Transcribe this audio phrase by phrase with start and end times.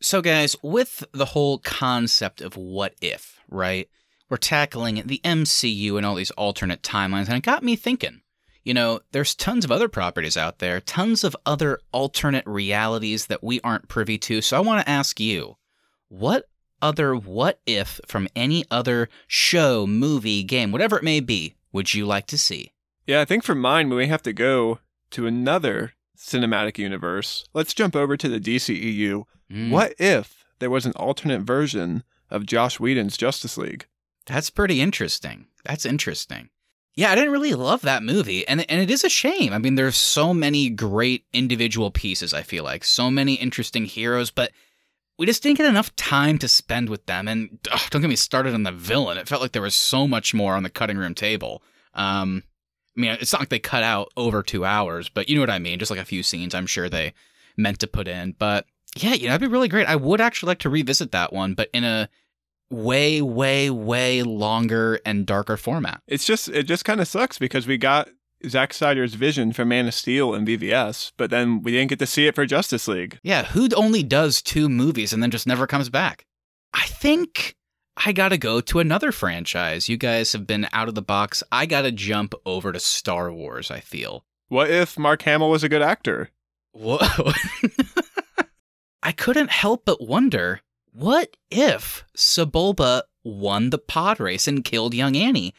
[0.00, 3.88] So, guys, with the whole concept of what if, right?
[4.30, 8.20] We're tackling the MCU and all these alternate timelines, and it got me thinking.
[8.62, 13.42] You know, there's tons of other properties out there, tons of other alternate realities that
[13.42, 14.40] we aren't privy to.
[14.40, 15.56] So, I want to ask you
[16.08, 16.48] what
[16.80, 22.06] other what if from any other show, movie, game, whatever it may be, would you
[22.06, 22.72] like to see?
[23.04, 24.78] Yeah, I think for mine, we may have to go
[25.10, 27.44] to another cinematic universe.
[27.52, 29.24] Let's jump over to the DCEU.
[29.52, 33.86] Mm, What if there was an alternate version of Joss Whedon's Justice League?
[34.26, 35.46] That's pretty interesting.
[35.64, 36.50] That's interesting.
[36.94, 39.52] Yeah, I didn't really love that movie, and and it is a shame.
[39.52, 42.34] I mean, there's so many great individual pieces.
[42.34, 44.50] I feel like so many interesting heroes, but
[45.16, 47.28] we just didn't get enough time to spend with them.
[47.28, 49.16] And ugh, don't get me started on the villain.
[49.16, 51.62] It felt like there was so much more on the cutting room table.
[51.94, 52.42] Um,
[52.96, 55.50] I mean, it's not like they cut out over two hours, but you know what
[55.50, 55.78] I mean.
[55.78, 57.14] Just like a few scenes, I'm sure they
[57.56, 58.34] meant to put in.
[58.38, 58.66] But
[59.02, 59.86] yeah, you know, that'd be really great.
[59.86, 62.08] I would actually like to revisit that one, but in a
[62.70, 66.02] way, way, way longer and darker format.
[66.06, 68.08] It's just it just kind of sucks because we got
[68.46, 72.06] Zack Snyder's vision for Man of Steel and BvS, but then we didn't get to
[72.06, 73.18] see it for Justice League.
[73.22, 76.24] Yeah, who only does two movies and then just never comes back?
[76.74, 77.56] I think
[77.96, 79.88] I gotta go to another franchise.
[79.88, 81.42] You guys have been out of the box.
[81.50, 84.24] I gotta jump over to Star Wars, I feel.
[84.48, 86.30] What if Mark Hamill was a good actor?
[86.72, 86.98] Whoa.
[89.02, 90.60] I couldn't help but wonder
[90.92, 95.54] what if Sebulba won the pod race and killed young Annie?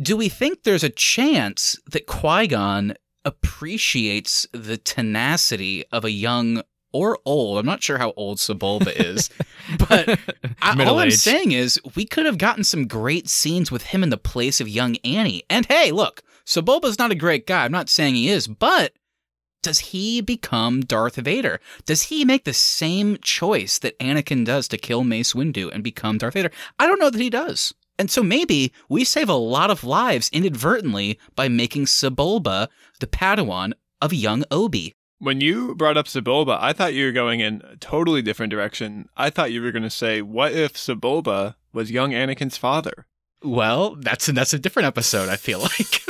[0.00, 6.62] Do we think there's a chance that Qui Gon appreciates the tenacity of a young
[6.92, 7.58] or old?
[7.58, 9.30] I'm not sure how old Sebulba is,
[9.88, 10.20] but
[10.62, 14.10] I, all I'm saying is we could have gotten some great scenes with him in
[14.10, 15.42] the place of young Annie.
[15.48, 17.64] And hey, look, Sebulba's not a great guy.
[17.64, 18.92] I'm not saying he is, but
[19.66, 21.58] does he become Darth Vader?
[21.86, 26.18] Does he make the same choice that Anakin does to kill Mace Windu and become
[26.18, 26.52] Darth Vader?
[26.78, 27.74] I don't know that he does.
[27.98, 32.68] And so maybe we save a lot of lives inadvertently by making Sebulba
[33.00, 34.94] the Padawan of young Obi.
[35.18, 39.08] When you brought up Sebulba, I thought you were going in a totally different direction.
[39.16, 43.08] I thought you were going to say, "What if Sebulba was young Anakin's father?"
[43.42, 45.28] Well, that's that's a different episode.
[45.28, 46.02] I feel like.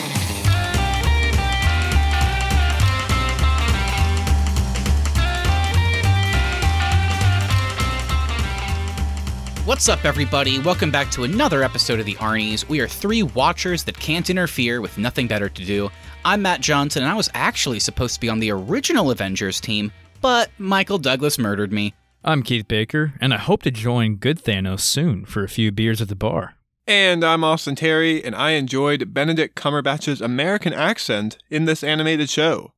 [9.69, 10.57] What's up, everybody?
[10.57, 12.67] Welcome back to another episode of the Arnies.
[12.67, 15.91] We are three watchers that can't interfere with nothing better to do.
[16.25, 19.91] I'm Matt Johnson, and I was actually supposed to be on the original Avengers team,
[20.21, 21.93] but Michael Douglas murdered me.
[22.23, 26.01] I'm Keith Baker, and I hope to join Good Thanos soon for a few beers
[26.01, 26.55] at the bar.
[26.87, 32.71] And I'm Austin Terry, and I enjoyed Benedict Cumberbatch's American accent in this animated show.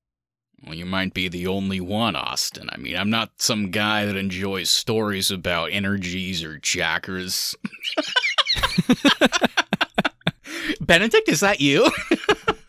[0.64, 2.70] Well, you might be the only one, Austin.
[2.72, 7.56] I mean, I'm not some guy that enjoys stories about energies or chakras.
[10.82, 11.90] Benedict, is that you?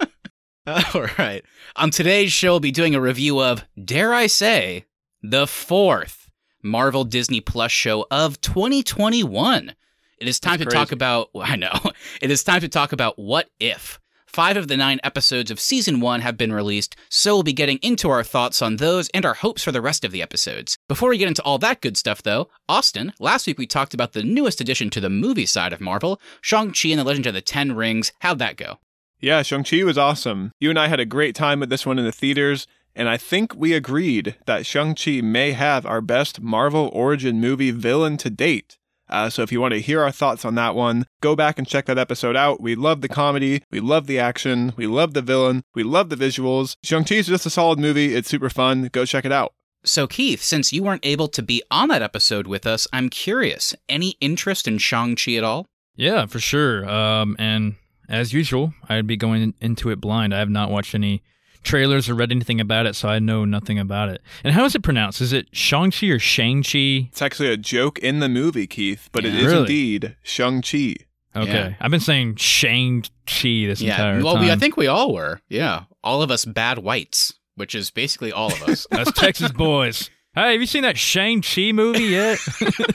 [0.66, 1.42] All right.
[1.76, 4.86] On today's show, we'll be doing a review of, dare I say,
[5.22, 6.30] the fourth
[6.62, 9.74] Marvel Disney Plus show of 2021.
[10.18, 11.78] It is time That's to talk about, I know,
[12.20, 13.98] it is time to talk about what if.
[14.32, 17.76] Five of the nine episodes of season one have been released, so we'll be getting
[17.82, 20.78] into our thoughts on those and our hopes for the rest of the episodes.
[20.88, 24.14] Before we get into all that good stuff, though, Austin, last week we talked about
[24.14, 27.42] the newest addition to the movie side of Marvel, Shang-Chi and the Legend of the
[27.42, 28.12] Ten Rings.
[28.20, 28.78] How'd that go?
[29.20, 30.52] Yeah, Shang-Chi was awesome.
[30.58, 32.66] You and I had a great time with this one in the theaters,
[32.96, 38.16] and I think we agreed that Shang-Chi may have our best Marvel origin movie villain
[38.16, 38.78] to date.
[39.12, 41.68] Uh, so if you want to hear our thoughts on that one, go back and
[41.68, 42.60] check that episode out.
[42.62, 46.16] We love the comedy, we love the action, we love the villain, we love the
[46.16, 46.76] visuals.
[46.82, 48.14] Shang-Chi is just a solid movie.
[48.14, 48.88] It's super fun.
[48.90, 49.52] Go check it out.
[49.84, 53.74] So, Keith, since you weren't able to be on that episode with us, I'm curious,
[53.88, 55.66] any interest in Shang-Chi at all?
[55.94, 56.88] Yeah, for sure.
[56.88, 57.74] Um, and
[58.08, 60.34] as usual, I'd be going into it blind.
[60.34, 61.22] I have not watched any
[61.62, 64.20] trailers or read anything about it, so I know nothing about it.
[64.44, 65.20] And how is it pronounced?
[65.20, 67.08] Is it Shang-Chi or Shang-Chi?
[67.10, 69.40] It's actually a joke in the movie, Keith, but it Yeah.
[69.40, 69.60] is Really?
[69.60, 70.96] indeed Shang-Chi.
[71.34, 71.52] Okay.
[71.52, 71.74] Yeah.
[71.80, 74.44] I've been saying Shang-Chi this entire well, time.
[74.44, 75.40] we, I think we all were.
[75.48, 78.86] Yeah, all of us bad whites, which is basically all of us.
[78.90, 80.10] That's Texas boys.
[80.34, 82.38] Hey, have you seen that Shang-Chi movie yet?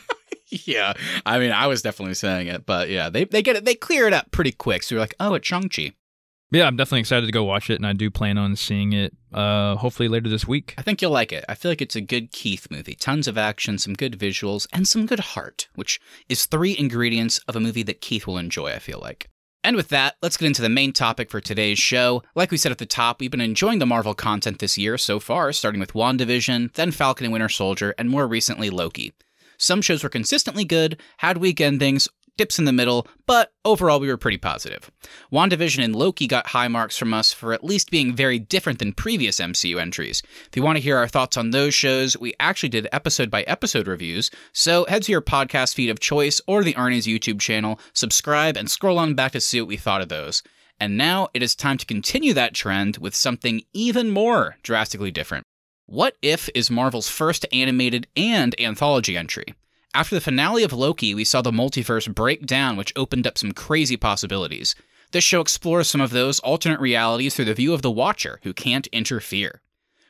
[0.49, 0.93] yeah,
[1.25, 4.07] I mean, I was definitely saying it, but yeah, they they get it, they clear
[4.07, 4.83] it up pretty quick.
[4.83, 5.93] So you're like, oh, it's Shang-Chi.
[6.51, 9.15] Yeah, I'm definitely excited to go watch it, and I do plan on seeing it
[9.33, 10.73] uh, hopefully later this week.
[10.77, 11.43] I think you'll like it.
[11.49, 12.95] I feel like it's a good Keith movie.
[12.95, 15.99] Tons of action, some good visuals, and some good heart, which
[16.29, 19.29] is three ingredients of a movie that Keith will enjoy, I feel like.
[19.63, 22.23] And with that, let's get into the main topic for today's show.
[22.35, 25.19] Like we said at the top, we've been enjoying the Marvel content this year so
[25.19, 29.13] far, starting with WandaVision, then Falcon and Winter Soldier, and more recently Loki.
[29.57, 34.07] Some shows were consistently good, had weak endings, dips in the middle, but overall we
[34.07, 34.89] were pretty positive.
[35.31, 38.93] WandaVision and Loki got high marks from us for at least being very different than
[38.93, 40.21] previous MCU entries.
[40.47, 43.43] If you want to hear our thoughts on those shows, we actually did episode by
[43.43, 47.79] episode reviews, so head to your podcast feed of choice or the Arnie's YouTube channel,
[47.93, 50.43] subscribe, and scroll on back to see what we thought of those.
[50.79, 55.43] And now it is time to continue that trend with something even more drastically different.
[55.87, 59.55] What If is Marvel's first animated and anthology entry.
[59.93, 63.51] After the finale of Loki, we saw the multiverse break down, which opened up some
[63.51, 64.75] crazy possibilities.
[65.11, 68.53] This show explores some of those alternate realities through the view of the Watcher, who
[68.53, 69.61] can't interfere.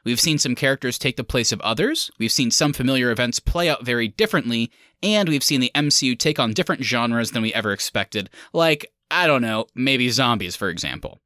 [0.04, 3.70] We've seen some characters take the place of others, we've seen some familiar events play
[3.70, 4.72] out very differently,
[5.04, 9.28] and we've seen the MCU take on different genres than we ever expected, like, I
[9.28, 11.22] don't know, maybe zombies, for example.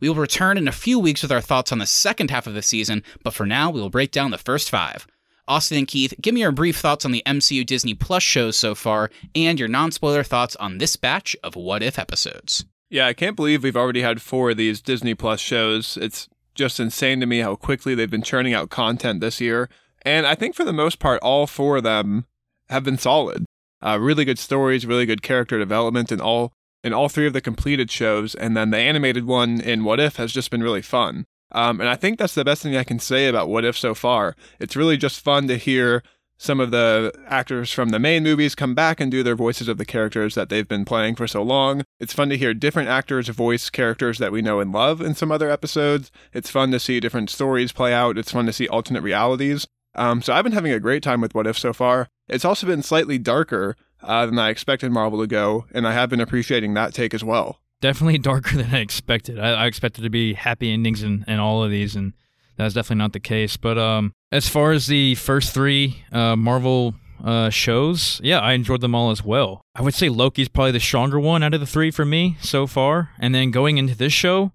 [0.00, 2.54] We will return in a few weeks with our thoughts on the second half of
[2.54, 5.06] the season, but for now, we will break down the first five.
[5.50, 8.76] Austin and Keith, give me your brief thoughts on the MCU Disney Plus shows so
[8.76, 12.64] far, and your non spoiler thoughts on this batch of What If episodes.
[12.88, 15.96] Yeah, I can't believe we've already had four of these Disney Plus shows.
[15.96, 19.68] It's just insane to me how quickly they've been churning out content this year.
[20.02, 22.26] And I think for the most part, all four of them
[22.68, 23.44] have been solid.
[23.84, 26.52] Uh, really good stories, really good character development, and all
[26.84, 30.14] in all three of the completed shows, and then the animated one in What If
[30.14, 31.26] has just been really fun.
[31.52, 33.94] Um, and I think that's the best thing I can say about What If so
[33.94, 34.36] far.
[34.58, 36.02] It's really just fun to hear
[36.40, 39.76] some of the actors from the main movies come back and do their voices of
[39.76, 41.82] the characters that they've been playing for so long.
[41.98, 45.30] It's fun to hear different actors voice characters that we know and love in some
[45.30, 46.10] other episodes.
[46.32, 48.16] It's fun to see different stories play out.
[48.16, 49.66] It's fun to see alternate realities.
[49.94, 52.08] Um, so I've been having a great time with What If so far.
[52.26, 56.08] It's also been slightly darker uh, than I expected Marvel to go, and I have
[56.08, 57.59] been appreciating that take as well.
[57.80, 59.38] Definitely darker than I expected.
[59.38, 62.12] I, I expected to be happy endings in, in all of these, and
[62.56, 63.56] that's definitely not the case.
[63.56, 66.94] But um, as far as the first three uh, Marvel
[67.24, 69.62] uh, shows, yeah, I enjoyed them all as well.
[69.74, 72.66] I would say Loki's probably the stronger one out of the three for me so
[72.66, 73.10] far.
[73.18, 74.52] And then going into this show,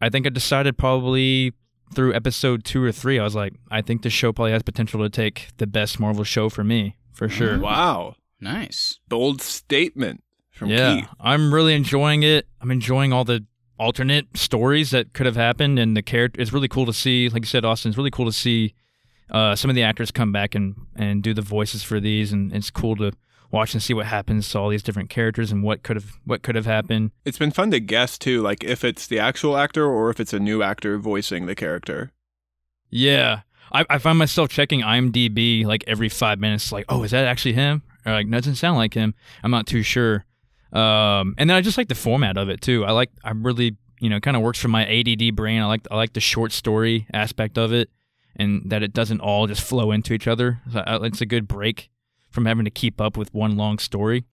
[0.00, 1.52] I think I decided probably
[1.94, 5.00] through episode two or three, I was like, I think this show probably has potential
[5.00, 7.58] to take the best Marvel show for me, for sure.
[7.58, 8.16] Wow.
[8.40, 8.98] Nice.
[9.08, 10.25] Bold statement from
[10.64, 11.08] yeah, Keith.
[11.20, 12.46] I'm really enjoying it.
[12.60, 13.44] I'm enjoying all the
[13.78, 16.40] alternate stories that could have happened, and the character.
[16.40, 17.28] It's really cool to see.
[17.28, 18.74] Like you said, Austin, it's really cool to see
[19.30, 22.52] uh, some of the actors come back and and do the voices for these, and
[22.52, 23.12] it's cool to
[23.50, 26.42] watch and see what happens to all these different characters and what could have what
[26.42, 27.10] could have happened.
[27.24, 30.32] It's been fun to guess too, like if it's the actual actor or if it's
[30.32, 32.12] a new actor voicing the character.
[32.90, 33.42] Yeah.
[33.72, 37.54] I, I find myself checking IMDb like every five minutes, like, oh, is that actually
[37.54, 37.82] him?
[38.04, 39.14] Or like, doesn't sound like him.
[39.42, 40.24] I'm not too sure.
[40.72, 42.84] Um, and then I just like the format of it too.
[42.84, 45.62] I like, I really, you know, kind of works for my ADD brain.
[45.62, 47.88] I like, I like the short story aspect of it,
[48.34, 50.60] and that it doesn't all just flow into each other.
[50.74, 51.90] It's a good break
[52.30, 54.24] from having to keep up with one long story.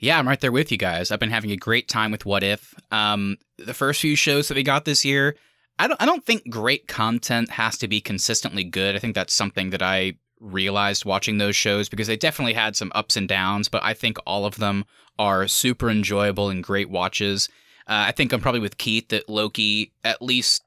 [0.00, 1.12] Yeah, I'm right there with you guys.
[1.12, 2.74] I've been having a great time with What If.
[2.90, 5.36] Um, the first few shows that we got this year,
[5.78, 8.96] I don't, I don't think great content has to be consistently good.
[8.96, 12.90] I think that's something that I realized watching those shows because they definitely had some
[12.96, 14.84] ups and downs, but I think all of them
[15.18, 17.48] are super enjoyable and great watches.
[17.86, 20.62] Uh, I think I'm probably with Keith that Loki, at least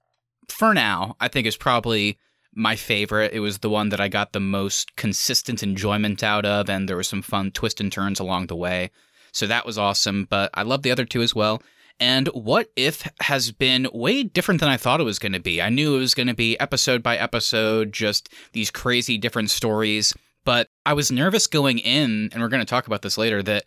[0.49, 2.17] for now, I think is probably
[2.53, 3.33] my favorite.
[3.33, 6.95] It was the one that I got the most consistent enjoyment out of, and there
[6.95, 8.91] were some fun twists and turns along the way.
[9.31, 11.61] So that was awesome, but I love the other two as well.
[11.99, 15.61] And What If has been way different than I thought it was going to be.
[15.61, 20.13] I knew it was going to be episode by episode, just these crazy different stories.
[20.43, 23.65] But I was nervous going in, and we're going to talk about this later, that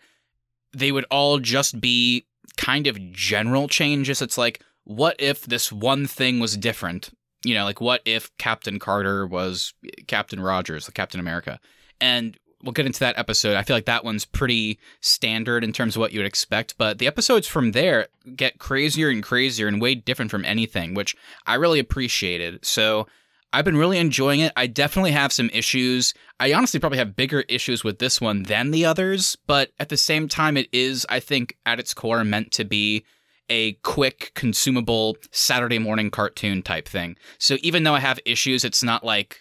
[0.73, 4.23] they would all just be kind of general changes.
[4.23, 7.11] It's like, what if this one thing was different?
[7.45, 9.75] You know, like what if Captain Carter was
[10.07, 11.61] Captain Rogers, the Captain America?
[12.01, 13.57] And we'll get into that episode.
[13.57, 16.99] I feel like that one's pretty standard in terms of what you would expect, but
[16.99, 21.15] the episodes from there get crazier and crazier and way different from anything, which
[21.47, 22.65] I really appreciated.
[22.65, 23.07] So
[23.52, 24.52] I've been really enjoying it.
[24.57, 26.12] I definitely have some issues.
[26.38, 29.97] I honestly probably have bigger issues with this one than the others, but at the
[29.97, 33.05] same time, it is, I think, at its core meant to be
[33.49, 37.17] a quick, consumable Saturday morning cartoon type thing.
[37.38, 39.40] So even though I have issues, it's not like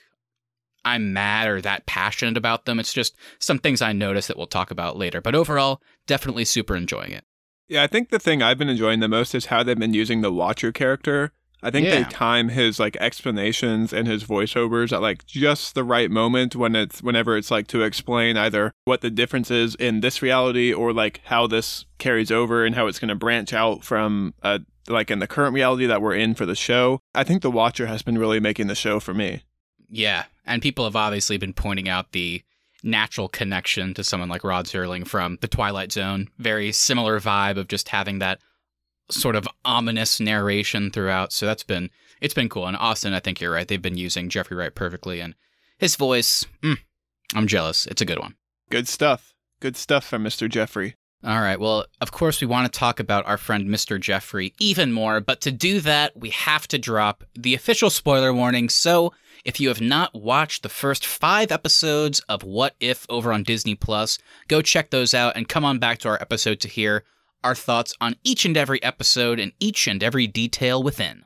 [0.86, 2.80] I'm mad or that passionate about them.
[2.80, 5.20] It's just some things I noticed that we'll talk about later.
[5.20, 7.26] But overall, definitely super enjoying it.
[7.68, 10.22] Yeah, I think the thing I've been enjoying the most is how they've been using
[10.22, 11.34] the Watcher character
[11.64, 16.12] I think they time his like explanations and his voiceovers at like just the right
[16.12, 20.22] moment when it's whenever it's like to explain either what the difference is in this
[20.22, 24.34] reality or like how this carries over and how it's going to branch out from
[24.44, 27.00] uh like in the current reality that we're in for the show.
[27.14, 29.44] I think The Watcher has been really making the show for me.
[29.90, 32.42] Yeah, and people have obviously been pointing out the
[32.84, 36.30] natural connection to someone like Rod Serling from The Twilight Zone.
[36.38, 38.40] Very similar vibe of just having that
[39.10, 41.32] sort of ominous narration throughout.
[41.32, 41.90] So that's been
[42.22, 42.68] it's been cool.
[42.68, 43.68] And Austin, I think you're right.
[43.68, 45.36] They've been using Jeffrey Wright perfectly, and
[45.78, 46.46] his voice.
[46.64, 46.80] Mm,
[47.36, 47.86] I'm jealous.
[47.86, 48.36] It's a good one.
[48.70, 49.34] Good stuff.
[49.60, 50.50] Good stuff from Mr.
[50.50, 50.96] Jeffrey.
[51.24, 51.60] All right.
[51.60, 54.00] Well, of course, we want to talk about our friend Mr.
[54.00, 58.70] Jeffrey even more, but to do that, we have to drop the official spoiler warning.
[58.70, 63.44] So, if you have not watched the first five episodes of What If over on
[63.44, 67.04] Disney Plus, go check those out and come on back to our episode to hear
[67.44, 71.24] our thoughts on each and every episode and each and every detail within.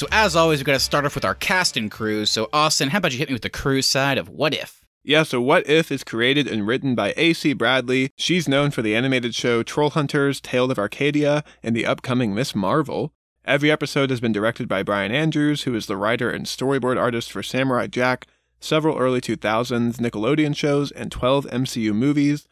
[0.00, 2.24] So, as always, we've got to start off with our cast and crew.
[2.24, 4.82] So, Austin, how about you hit me with the crew side of What If?
[5.02, 7.52] Yeah, so What If is created and written by A.C.
[7.52, 8.10] Bradley.
[8.16, 13.12] She's known for the animated show Trollhunters, Tale of Arcadia, and the upcoming Miss Marvel.
[13.46, 17.32] Every episode has been directed by Bryan Andrews, who is the writer and storyboard artist
[17.32, 18.26] for Samurai Jack,
[18.60, 22.46] several early 2000s Nickelodeon shows, and 12 MCU movies.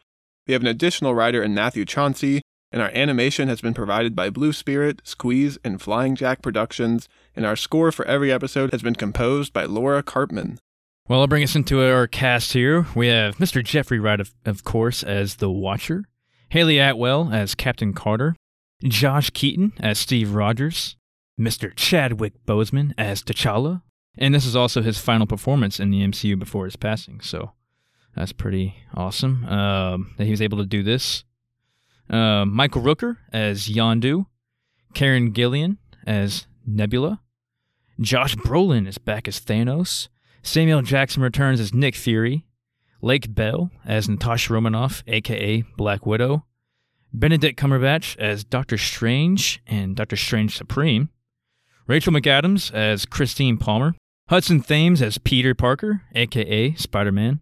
[0.47, 2.41] We have an additional writer in Matthew Chauncey,
[2.73, 7.45] and our animation has been provided by Blue Spirit, Squeeze, and Flying Jack Productions, and
[7.45, 10.57] our score for every episode has been composed by Laura Karpman.
[11.07, 12.87] Well, I'll bring us into our cast here.
[12.95, 13.63] We have Mr.
[13.63, 16.05] Jeffrey Wright, of, of course, as the Watcher,
[16.49, 18.35] Hayley Atwell as Captain Carter,
[18.85, 20.97] Josh Keaton as Steve Rogers,
[21.39, 21.75] Mr.
[21.75, 23.83] Chadwick Boseman as T'Challa,
[24.17, 27.53] and this is also his final performance in the MCU before his passing, so
[28.15, 31.25] that's pretty awesome um, that he was able to do this.
[32.11, 34.27] Uh, Michael Rooker as Yondu,
[34.95, 37.21] Karen Gillan as Nebula,
[38.01, 40.09] Josh Brolin is back as Thanos.
[40.43, 42.47] Samuel Jackson returns as Nick Fury,
[43.03, 46.45] Lake Bell as Natasha Romanoff, aka Black Widow,
[47.13, 51.09] Benedict Cumberbatch as Doctor Strange and Doctor Strange Supreme,
[51.87, 53.95] Rachel McAdams as Christine Palmer,
[54.29, 57.41] Hudson Thames as Peter Parker, aka Spider Man,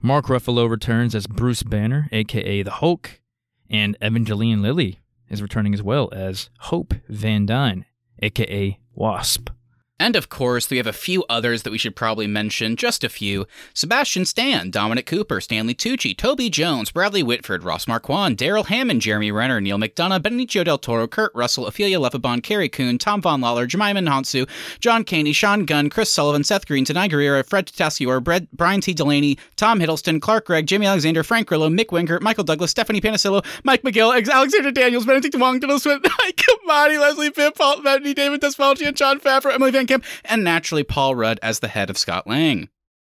[0.00, 3.20] Mark Ruffalo returns as Bruce Banner, aka the Hulk,
[3.68, 7.84] and Evangeline Lilly is returning as well as Hope Van Dyne,
[8.22, 9.50] aka Wasp.
[10.00, 13.08] And of course, we have a few others that we should probably mention, just a
[13.08, 13.46] few.
[13.74, 19.32] Sebastian Stan, Dominic Cooper, Stanley Tucci, Toby Jones, Bradley Whitford, Ross Marquand, Daryl Hammond, Jeremy
[19.32, 24.00] Renner, Neal McDonough, Benicio del Toro, Kurt Russell, Ophelia Lovibond, Carrie Coon, Tom Vaughan-Lawlor, Jemima
[24.02, 28.94] Hansu, John Kani, Sean Gunn, Chris Sullivan, Seth Green, Tanai Guerrero, Fred Tatasciore, Brian T.
[28.94, 33.44] Delaney, Tom Hiddleston, Clark Gregg, Jaimie Alexander, Frank Grillo, Mick Wingert, Michael Douglas, Stephanie Panisello,
[33.64, 38.96] Mike McGill, Alexander Daniels, Benedict Wong, Diddle Smith, Mike Leslie Pitt, Paul David Despelchi, and
[38.96, 42.68] Jon Favreau, Emily Van Camp, and naturally Paul Rudd as the head of Scott Lang.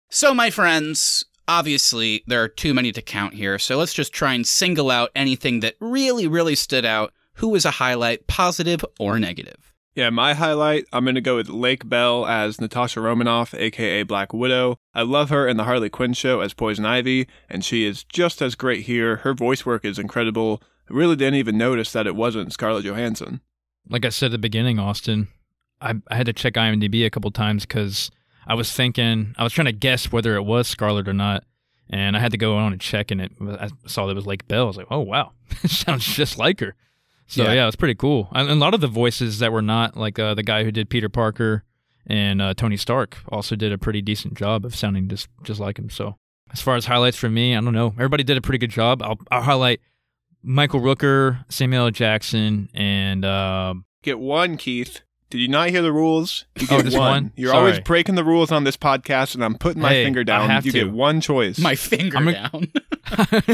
[0.09, 4.33] So, my friends, obviously there are too many to count here, so let's just try
[4.33, 7.11] and single out anything that really, really stood out.
[7.39, 9.73] Who was a highlight, positive or negative?
[9.95, 14.33] Yeah, my highlight, I'm going to go with Lake Bell as Natasha Romanoff, aka Black
[14.33, 14.77] Widow.
[14.93, 18.41] I love her in the Harley Quinn show as Poison Ivy, and she is just
[18.41, 19.17] as great here.
[19.17, 20.61] Her voice work is incredible.
[20.89, 23.39] I really didn't even notice that it wasn't Scarlett Johansson.
[23.89, 25.29] like I said at the beginning, Austin,
[25.81, 28.11] I, I had to check IMDb a couple times because
[28.47, 31.43] I was thinking I was trying to guess whether it was Scarlett or not,
[31.89, 34.25] and I had to go on and check, and it I saw that it was
[34.27, 34.63] Lake Bell.
[34.63, 35.31] I was like, oh wow,
[35.63, 36.75] it sounds just like her.
[37.27, 37.53] So Yeah.
[37.53, 38.29] yeah, it was pretty cool.
[38.33, 40.89] And a lot of the voices that were not like uh, the guy who did
[40.89, 41.63] Peter Parker
[42.05, 45.79] and uh, Tony Stark also did a pretty decent job of sounding just just like
[45.79, 45.89] him.
[45.89, 46.17] So
[46.53, 47.87] as far as highlights for me, I don't know.
[47.95, 49.01] Everybody did a pretty good job.
[49.01, 49.81] I'll, I'll highlight
[50.43, 51.91] Michael Rooker, Samuel L.
[51.91, 55.01] Jackson, and um, Get one, Keith.
[55.31, 56.45] Did you not hear the rules?
[56.59, 57.31] You Oh, get just one?
[57.35, 57.59] You're Sorry.
[57.59, 60.49] always breaking the rules on this podcast, and I'm putting my Hey, finger I down.
[60.49, 60.79] have you to.
[60.85, 61.57] get one choice.
[61.59, 62.71] My finger I'm a- down.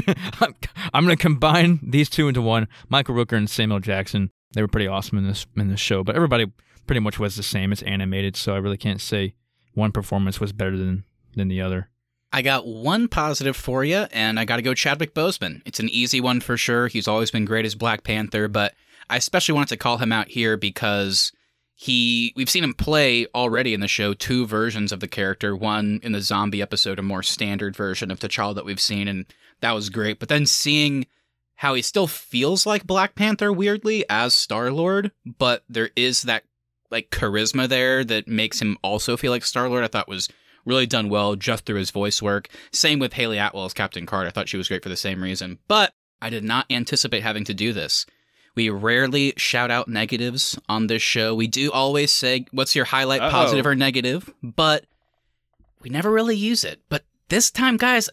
[0.93, 2.67] I'm going to combine these two into one.
[2.89, 4.31] Michael Rooker and Samuel Jackson.
[4.53, 6.51] They were pretty awesome in this in this show, but everybody
[6.87, 7.71] pretty much was the same.
[7.71, 9.33] It's animated, so I really can't say
[9.73, 11.89] one performance was better than than the other.
[12.33, 15.61] I got one positive for you, and I got to go Chadwick Boseman.
[15.65, 16.87] It's an easy one for sure.
[16.87, 18.73] He's always been great as Black Panther, but
[19.09, 21.31] I especially wanted to call him out here because
[21.81, 25.55] he we've seen him play already in the show two versions of the character.
[25.55, 29.25] One in the zombie episode, a more standard version of T'Challa that we've seen, and
[29.61, 30.19] that was great.
[30.19, 31.07] But then seeing
[31.55, 36.43] how he still feels like Black Panther weirdly as Star Lord, but there is that
[36.91, 39.83] like charisma there that makes him also feel like Star Lord.
[39.83, 40.29] I thought was
[40.65, 42.47] Really done well just through his voice work.
[42.71, 44.27] Same with Hayley Atwell as Captain Carter.
[44.27, 45.57] I thought she was great for the same reason.
[45.67, 48.05] But I did not anticipate having to do this.
[48.55, 51.33] We rarely shout out negatives on this show.
[51.33, 53.29] We do always say, what's your highlight, Uh-oh.
[53.31, 54.29] positive or negative?
[54.43, 54.85] But
[55.81, 56.81] we never really use it.
[56.89, 58.09] But this time, guys,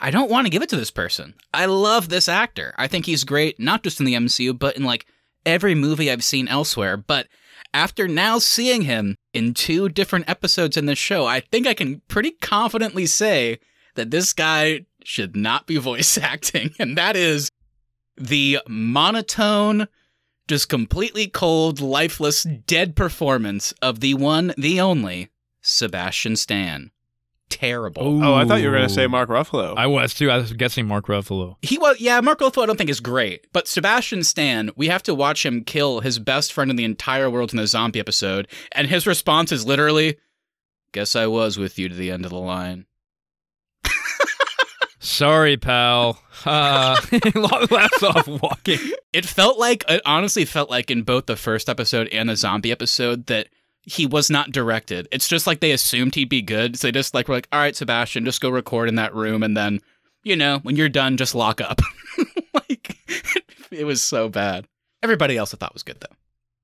[0.00, 1.34] I don't want to give it to this person.
[1.52, 2.74] I love this actor.
[2.78, 5.06] I think he's great, not just in the MCU, but in like
[5.44, 6.96] every movie I've seen elsewhere.
[6.96, 7.28] But
[7.74, 12.00] after now seeing him in two different episodes in this show, I think I can
[12.08, 13.58] pretty confidently say
[13.94, 16.74] that this guy should not be voice acting.
[16.78, 17.50] And that is
[18.16, 19.88] the monotone,
[20.48, 26.90] just completely cold, lifeless, dead performance of the one, the only Sebastian Stan.
[27.48, 28.24] Terrible.
[28.24, 29.74] Oh, I thought you were going to say Mark Ruffalo.
[29.76, 30.30] I was too.
[30.30, 31.56] I was guessing Mark Ruffalo.
[31.60, 35.02] He was, yeah, Mark Ruffalo I don't think is great, but Sebastian Stan, we have
[35.02, 38.48] to watch him kill his best friend in the entire world in the zombie episode,
[38.72, 40.16] and his response is literally,
[40.92, 42.86] "Guess I was with you to the end of the line."
[44.98, 46.22] Sorry, pal.
[46.44, 46.96] Uh,
[47.34, 48.78] laughs off walking.
[49.12, 52.72] It felt like, it honestly felt like in both the first episode and the zombie
[52.72, 53.48] episode that
[53.82, 55.08] he was not directed.
[55.10, 57.58] It's just like they assumed he'd be good, so they just like were like, "All
[57.58, 59.80] right, Sebastian, just go record in that room, and then,
[60.22, 61.80] you know, when you're done, just lock up."
[62.54, 62.96] like,
[63.70, 64.66] it was so bad.
[65.02, 66.16] Everybody else I thought was good though.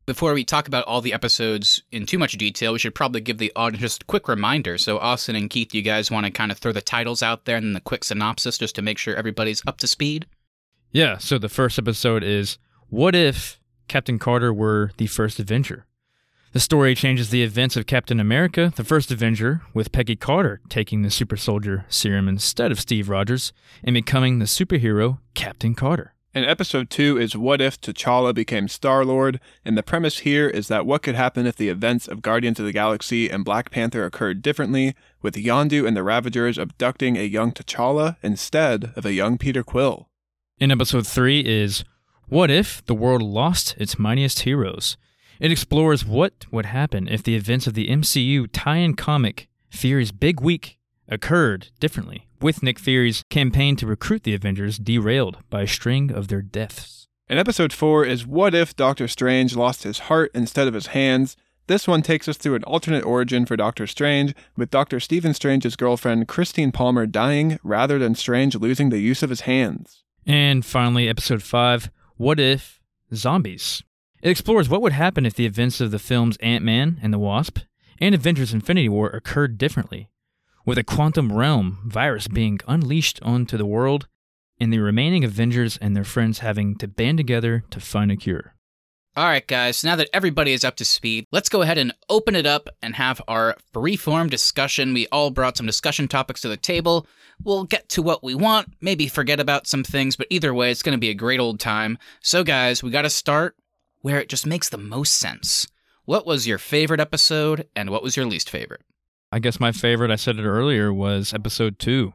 [0.09, 3.37] Before we talk about all the episodes in too much detail, we should probably give
[3.37, 4.79] the audience just a quick reminder.
[4.79, 7.59] So, Austin and Keith, you guys want to kind of throw the titles out there
[7.59, 10.25] and then the quick synopsis just to make sure everybody's up to speed?
[10.93, 12.57] Yeah, so the first episode is
[12.89, 15.85] What if Captain Carter were the first Avenger?
[16.53, 21.03] The story changes the events of Captain America, the first Avenger, with Peggy Carter taking
[21.03, 23.53] the super soldier serum instead of Steve Rogers
[23.85, 26.15] and becoming the superhero Captain Carter.
[26.39, 29.41] And episode two is What If T'Challa Became Star Lord?
[29.65, 32.65] And the premise here is that what could happen if the events of Guardians of
[32.65, 37.51] the Galaxy and Black Panther occurred differently, with Yondu and the Ravagers abducting a young
[37.51, 40.11] T'Challa instead of a young Peter Quill.
[40.61, 41.83] In episode 3 is
[42.29, 44.97] What if the world lost its mightiest heroes?
[45.41, 50.13] It explores what would happen if the events of the MCU tie in comic Fury's
[50.13, 50.78] Big Week
[51.09, 56.29] occurred differently, with Nick Fury's campaign to recruit the Avengers derailed by a string of
[56.29, 57.07] their deaths.
[57.29, 61.37] And episode four is What if Doctor Strange lost his heart instead of his hands?
[61.67, 65.77] This one takes us through an alternate origin for Doctor Strange, with Doctor Stephen Strange's
[65.77, 70.05] girlfriend Christine Palmer dying rather than Strange losing the use of his hands.
[70.27, 72.81] And finally, episode 5 What if
[73.15, 73.83] zombies?
[74.23, 77.19] It explores what would happen if the events of the films Ant Man and the
[77.19, 77.59] Wasp
[78.01, 80.09] and Avengers Infinity War occurred differently,
[80.69, 84.07] with a quantum realm virus being unleashed onto the world
[84.61, 88.55] and the remaining Avengers and their friends having to band together to find a cure.
[89.17, 92.37] All right, guys, now that everybody is up to speed, let's go ahead and open
[92.37, 94.93] it up and have our free-form discussion.
[94.93, 97.07] We all brought some discussion topics to the table.
[97.43, 100.83] We'll get to what we want, maybe forget about some things, but either way, it's
[100.83, 101.97] going to be a great old time.
[102.21, 103.57] So, guys, we got to start
[104.03, 105.67] where it just makes the most sense.
[106.05, 108.83] What was your favorite episode, and what was your least favorite?
[109.31, 112.15] I guess my favorite, I said it earlier, was episode 2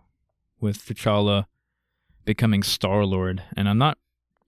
[0.59, 1.45] with T'Challa
[2.25, 3.43] becoming Star Lord.
[3.55, 3.97] And I'm not,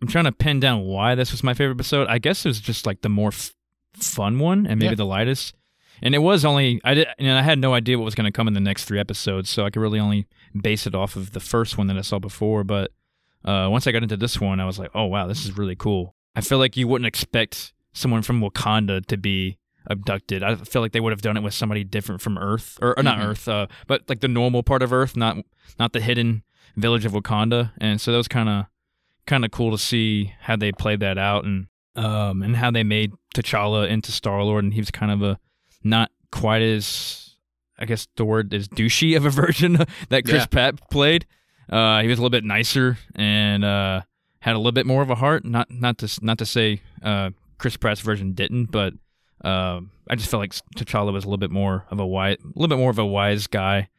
[0.01, 2.07] I'm trying to pin down why this was my favorite episode.
[2.07, 3.53] I guess it was just like the more f-
[3.93, 4.95] fun one and maybe Yeah.
[4.95, 5.53] the lightest.
[6.01, 8.31] And it was only, I did, know, I had no idea what was going to
[8.31, 9.49] come in the next three episodes.
[9.49, 10.25] So I could really only
[10.59, 12.63] base it off of the first one that I saw before.
[12.63, 12.91] But
[13.45, 15.75] uh, once I got into this one, I was like, oh, wow, this is really
[15.75, 16.15] cool.
[16.35, 20.43] I feel like you wouldn't expect someone from Wakanda to be abducted.
[20.43, 23.03] I feel like they would have done it with somebody different from Earth, or, or
[23.03, 23.25] not Mhm.
[23.25, 25.37] Earth, uh, but like the normal part of Earth, not
[25.79, 26.43] not the hidden
[26.75, 27.71] village of Wakanda.
[27.79, 28.65] And so that was kind of
[29.27, 32.83] kind of cool to see how they played that out and um and how they
[32.83, 35.39] made T'Challa into Star Lord, and he was kind of a
[35.83, 37.35] not quite as
[37.77, 39.73] I guess the word is douchey of a version
[40.09, 40.45] that Chris Yeah.
[40.47, 41.25] Pratt played.
[41.69, 44.01] Uh, he was a little bit nicer and uh,
[44.39, 45.43] had a little bit more of a heart.
[45.45, 48.93] Not not to not to say uh, Chris Pratt's version didn't, but
[49.45, 52.47] um, I just felt like T'Challa was a little bit more of a wise, a
[52.59, 53.89] little bit more of a wise guy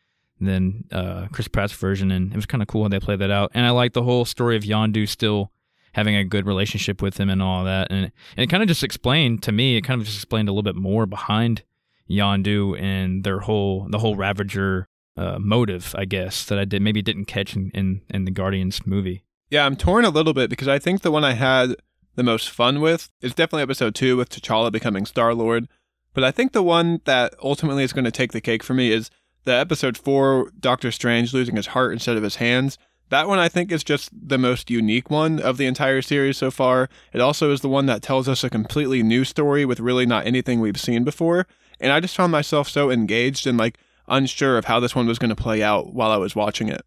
[0.41, 3.31] than uh, Chris Pratt's version, and it was kind of cool how they played that
[3.31, 3.53] out.
[3.55, 5.53] And I like the whole story of Yondu still
[5.93, 9.43] having a good relationship with him and all that, and, it kind of just explained
[9.45, 9.77] to me.
[9.77, 11.63] It kind of just explained a little bit more behind
[12.11, 17.03] Yondu and their whole the whole Ravager uh, motive, I guess, that I did maybe
[17.03, 19.23] didn't catch in, in in the Guardians movie.
[19.49, 21.77] Yeah, I'm torn a little bit because I think the one I had
[22.17, 25.69] the most fun with is definitely episode two with T'Challa becoming Star Lord.
[26.15, 28.91] But I think the one that ultimately is going to take the cake for me
[28.91, 29.11] is
[29.45, 32.79] the episode four, Doctor Strange losing his heart instead of his hands.
[33.11, 36.51] That one I think is just the most unique one of the entire series so
[36.51, 36.89] far.
[37.13, 40.27] It also is the one that tells us a completely new story with really not
[40.27, 41.47] anything we've seen before.
[41.79, 45.19] And I just found myself so engaged and like, unsure of how this one was
[45.19, 46.83] going to play out while I was watching it.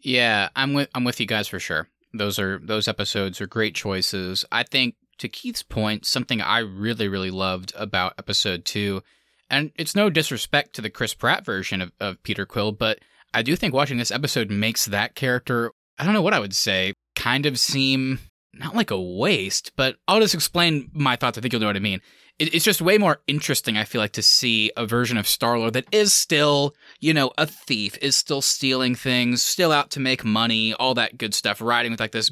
[0.00, 1.88] Yeah, I'm with I'm with you guys for sure.
[2.12, 4.44] Those are those episodes are great choices.
[4.50, 9.02] I think to Keith's point, something I really really loved about episode 2
[9.50, 12.98] and it's no disrespect to the Chris Pratt version of, of Peter Quill, but
[13.32, 16.54] I do think watching this episode makes that character, I don't know what I would
[16.54, 18.20] say, kind of seem
[18.52, 21.38] not like a waste, but I'll just explain my thoughts.
[21.38, 22.00] I think you'll know what I mean.
[22.38, 25.58] It, it's just way more interesting, I feel like, to see a version of Star
[25.58, 30.00] Lord that is still, you know, a thief, is still stealing things, still out to
[30.00, 32.30] make money, all that good stuff, riding with like this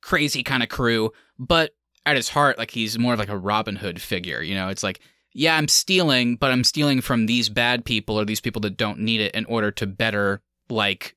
[0.00, 1.74] crazy kind of crew, but
[2.04, 4.42] at his heart, like he's more of like a Robin Hood figure.
[4.42, 5.00] You know, it's like,
[5.32, 8.98] yeah, I'm stealing, but I'm stealing from these bad people or these people that don't
[8.98, 11.16] need it in order to better, like,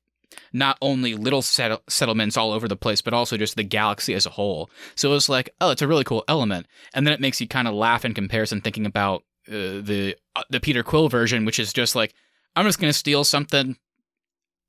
[0.52, 4.26] not only little set- settlements all over the place, but also just the galaxy as
[4.26, 4.70] a whole.
[4.94, 7.48] So it was like, oh, it's a really cool element, and then it makes you
[7.48, 11.58] kind of laugh in comparison, thinking about uh, the uh, the Peter Quill version, which
[11.58, 12.14] is just like,
[12.54, 13.76] I'm just gonna steal something.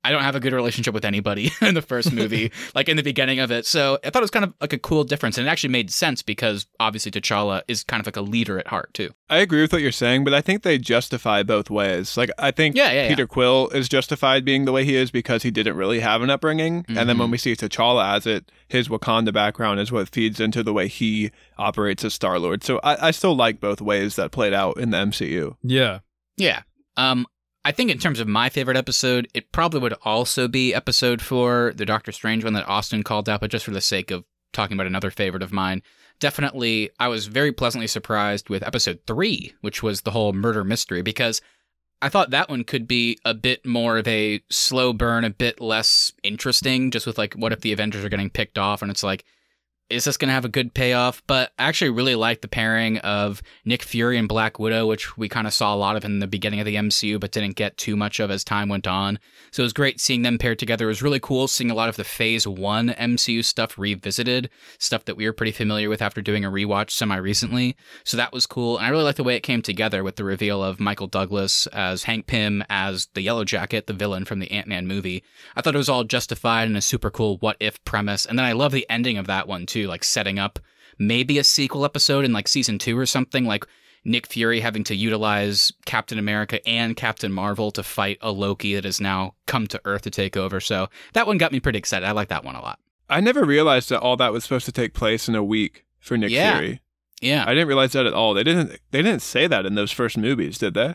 [0.04, 3.02] I don't have a good relationship with anybody in the first movie, like in the
[3.02, 3.66] beginning of it.
[3.66, 5.90] So I thought it was kind of like a cool difference, and it actually made
[5.90, 9.10] sense because obviously T'Challa is kind of like a leader at heart too.
[9.28, 12.16] I agree with what you're saying, but I think they justify both ways.
[12.16, 13.08] Like I think Yeah, yeah, yeah.
[13.08, 16.30] Peter Quill is justified being the way he is because he didn't really have an
[16.30, 17.32] upbringing, and then when Mhm.
[17.32, 21.30] we see T'Challa as it, his Wakanda background is what feeds into the way he
[21.58, 22.62] operates as Star Lord.
[22.62, 25.56] So I, I still like both ways that played out in the MCU.
[25.62, 25.98] Yeah.
[26.36, 26.62] Yeah.
[26.96, 27.26] Um,
[27.68, 31.74] I think in terms of my favorite episode, it probably would also be episode four,
[31.76, 34.74] the Doctor Strange one that Austin called out, but just for the sake of talking
[34.74, 35.82] about another favorite of mine,
[36.18, 41.02] definitely I was very pleasantly surprised with episode three, which was the whole murder mystery,
[41.02, 41.42] because
[42.00, 45.60] I thought that one could be a bit more of a slow burn, a bit
[45.60, 48.80] less interesting, just with like, what if the Avengers are getting picked off?
[48.80, 49.26] And it's like,
[49.90, 51.22] is this going to have a good payoff?
[51.26, 55.28] But I actually really like the pairing of Nick Fury and Black Widow, which we
[55.28, 57.76] kind of saw a lot of in the beginning of the MCU, but didn't get
[57.76, 59.18] too much of as time went on.
[59.50, 60.84] So it was great seeing them paired together.
[60.84, 65.06] It was really cool seeing a lot of the Phase 1 MCU stuff revisited, stuff
[65.06, 67.76] that we were pretty familiar with after doing a rewatch semi recently.
[68.04, 68.76] So that was cool.
[68.76, 71.66] And I really like the way it came together with the reveal of Michael Douglas
[71.68, 75.22] as Hank Pym as the Yellow Jacket, the villain from the Ant Man movie.
[75.56, 78.26] I thought it was all justified and a super cool what if premise.
[78.26, 80.58] And then I love the ending of that one too, like setting up
[80.98, 83.64] maybe a sequel episode in like season two or something, like
[84.04, 88.84] Nick Fury having to utilize Captain America and Captain Marvel to fight a Loki that
[88.84, 90.60] has now come to Earth to take over.
[90.60, 92.06] So that one got me pretty excited.
[92.06, 92.78] I like that one a lot.
[93.10, 96.16] I never realized that all that was supposed to take place in a week for
[96.16, 96.58] Nick Yeah.
[96.58, 96.80] Fury.
[97.20, 97.44] Yeah.
[97.46, 98.34] I didn't realize that at all.
[98.34, 98.78] They didn't.
[98.90, 100.94] They didn't say that in those first movies, did they?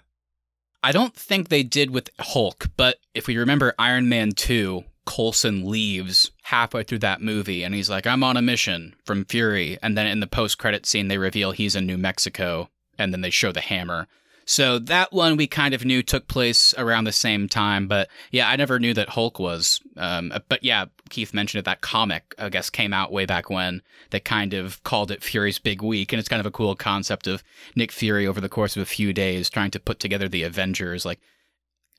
[0.81, 5.69] I don't think they did with Hulk, but if we remember Iron Man 2, Coulson
[5.69, 9.77] leaves halfway through that movie and he's like, I'm on a mission from Fury.
[9.81, 13.21] And then in the post credit scene, they reveal he's in New Mexico and then
[13.21, 14.07] they show the hammer.
[14.45, 17.87] So that one we kind of knew took place around the same time.
[17.87, 19.79] But yeah, I never knew that Hulk was.
[19.95, 21.65] Um, but yeah, Keith mentioned it.
[21.65, 25.59] That comic, I guess, came out way back when that kind of called it Fury's
[25.59, 26.11] Big Week.
[26.11, 27.43] And it's kind of a cool concept of
[27.75, 31.05] Nick Fury over the course of a few days trying to put together the Avengers.
[31.05, 31.19] Like,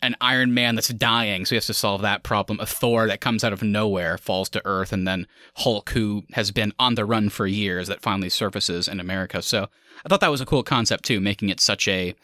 [0.02, 2.60] an Iron Man that's dying, so he has to solve that problem.
[2.60, 5.26] A Thor that comes out of nowhere falls to Earth, and then
[5.56, 9.40] Hulk, who has been on the run for years, that finally surfaces in America.
[9.40, 9.68] So
[10.04, 12.14] I thought that was a cool concept too, making it such a,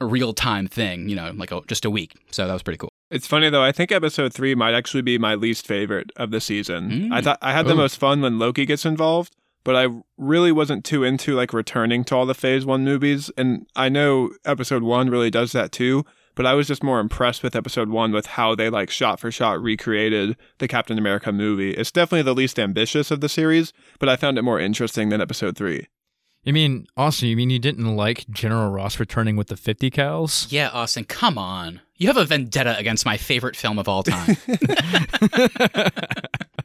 [0.00, 1.08] a real time thing.
[1.08, 2.14] You know, like a, just a week.
[2.30, 2.90] So that was pretty cool.
[3.10, 3.62] It's funny though.
[3.62, 6.90] I think episode three might actually be my least favorite of the season.
[6.90, 7.12] Mm.
[7.12, 10.84] I thought I had the most fun when Loki gets involved, but I really wasn't
[10.84, 13.30] too into like returning to all the Phase One movies.
[13.36, 16.04] And I know episode one really does that too.
[16.34, 19.30] But I was just more impressed with episode one with how they like shot for
[19.30, 21.72] shot recreated the Captain America movie.
[21.72, 25.20] It's definitely the least ambitious of the series, but I found it more interesting than
[25.20, 25.86] episode three.
[26.42, 30.46] You mean, Austin, you mean you didn't like General Ross returning with the 50 cows?
[30.50, 31.80] Yeah, Austin, come on.
[31.96, 34.36] You have a vendetta against my favorite film of all time.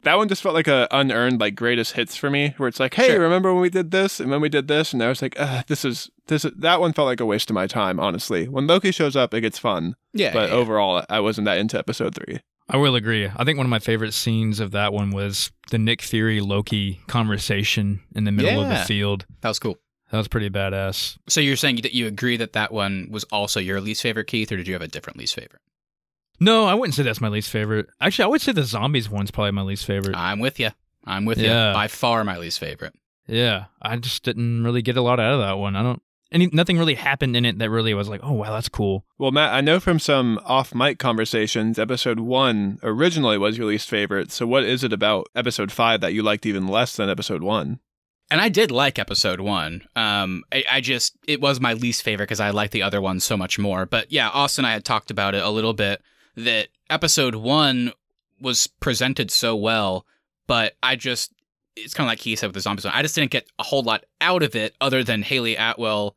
[0.06, 2.94] That one just felt like a unearned like greatest hits for me, where it's like,
[2.94, 3.18] hey, Sure.
[3.18, 5.34] remember when we did this and when we did this, and I was like,
[5.66, 8.46] this is this is, that one felt like a waste of my time, honestly.
[8.46, 10.54] When Loki shows up, it gets fun, yeah, but yeah.
[10.54, 12.38] overall, I wasn't that into episode three.
[12.68, 13.26] I will agree.
[13.34, 17.00] I think one of my favorite scenes of that one was the Nick Fury Loki
[17.06, 19.24] conversation in the middle of the field.
[19.40, 19.78] that was cool.
[20.10, 21.16] That was pretty badass.
[21.28, 24.50] So you're saying that you agree that that one was also your least favorite, Keith,
[24.52, 25.60] or did you have a different least favorite?
[26.38, 27.86] No, I wouldn't say that's my least favorite.
[28.00, 30.16] Actually, I would say the zombies one's probably my least favorite.
[30.16, 30.70] I'm with you.
[31.04, 31.68] I'm with Yeah.
[31.70, 31.74] you.
[31.74, 32.94] By far my least favorite.
[33.26, 35.74] yeah, I just didn't really get a lot out of that one.
[35.76, 36.02] I don't.
[36.32, 39.04] Any nothing really happened in it that really was like, oh wow, that's cool.
[39.16, 43.88] Well, Matt, I know from some off mic conversations, episode one originally was your least
[43.88, 44.32] favorite.
[44.32, 47.78] So, what is it about episode five that you liked even less than episode one?
[48.28, 49.82] And I did like episode one.
[49.94, 53.20] Um, I, I just it was my least favorite because I like the other one
[53.20, 53.86] so much more.
[53.86, 56.02] But yeah, Austin and I had talked about it a little bit.
[56.36, 57.92] That episode one
[58.40, 60.04] was presented so well,
[60.46, 61.32] but I just
[61.76, 62.92] it's kind of like he said with the zombie zone.
[62.94, 66.16] I just didn't get a whole lot out of it other than Hayley Atwell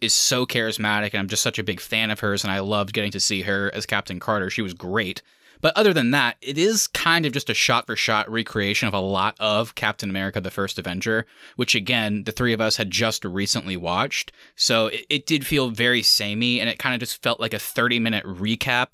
[0.00, 2.92] is so charismatic and I'm just such a big fan of hers and I loved
[2.92, 4.50] getting to see her as Captain Carter.
[4.50, 5.22] She was great.
[5.60, 8.92] But other than that, it is kind of just a shot for shot recreation of
[8.92, 11.24] a lot of Captain America the First Avenger,
[11.56, 14.30] which again, the three of us had just recently watched.
[14.56, 17.58] So it, it did feel very samey and it kind of just felt like a
[17.58, 18.88] 30 minute recap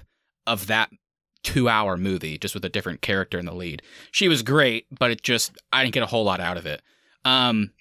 [0.47, 0.91] of that
[1.43, 3.83] two hour movie, just with a different character in the lead.
[4.11, 6.83] She was great, but it just, I didn't get a whole lot out of it.
[7.25, 7.73] Um,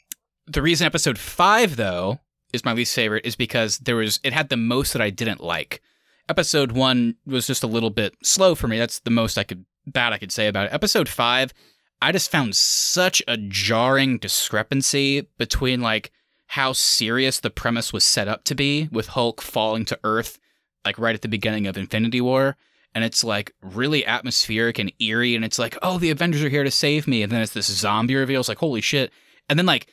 [0.48, 2.19] the reason episode five, though,
[2.54, 5.41] is my least favorite is because there was, it had the most that I didn't
[5.41, 5.82] like
[6.30, 8.78] episode one was just a little bit slow for me.
[8.78, 10.74] That's the most I could bad I could say about it.
[10.74, 11.54] Episode five,
[12.02, 16.12] I just found such a jarring discrepancy between like
[16.48, 20.39] how serious the premise was set up to be with Hulk falling to Earth
[20.86, 22.56] like right at the beginning of Infinity War.
[22.95, 26.63] And it's like really atmospheric and eerie, and it's like, oh, the Avengers are here
[26.63, 27.21] to save me.
[27.21, 28.39] And then it's this zombie reveal.
[28.39, 29.12] It's like, holy shit.
[29.47, 29.88] And then like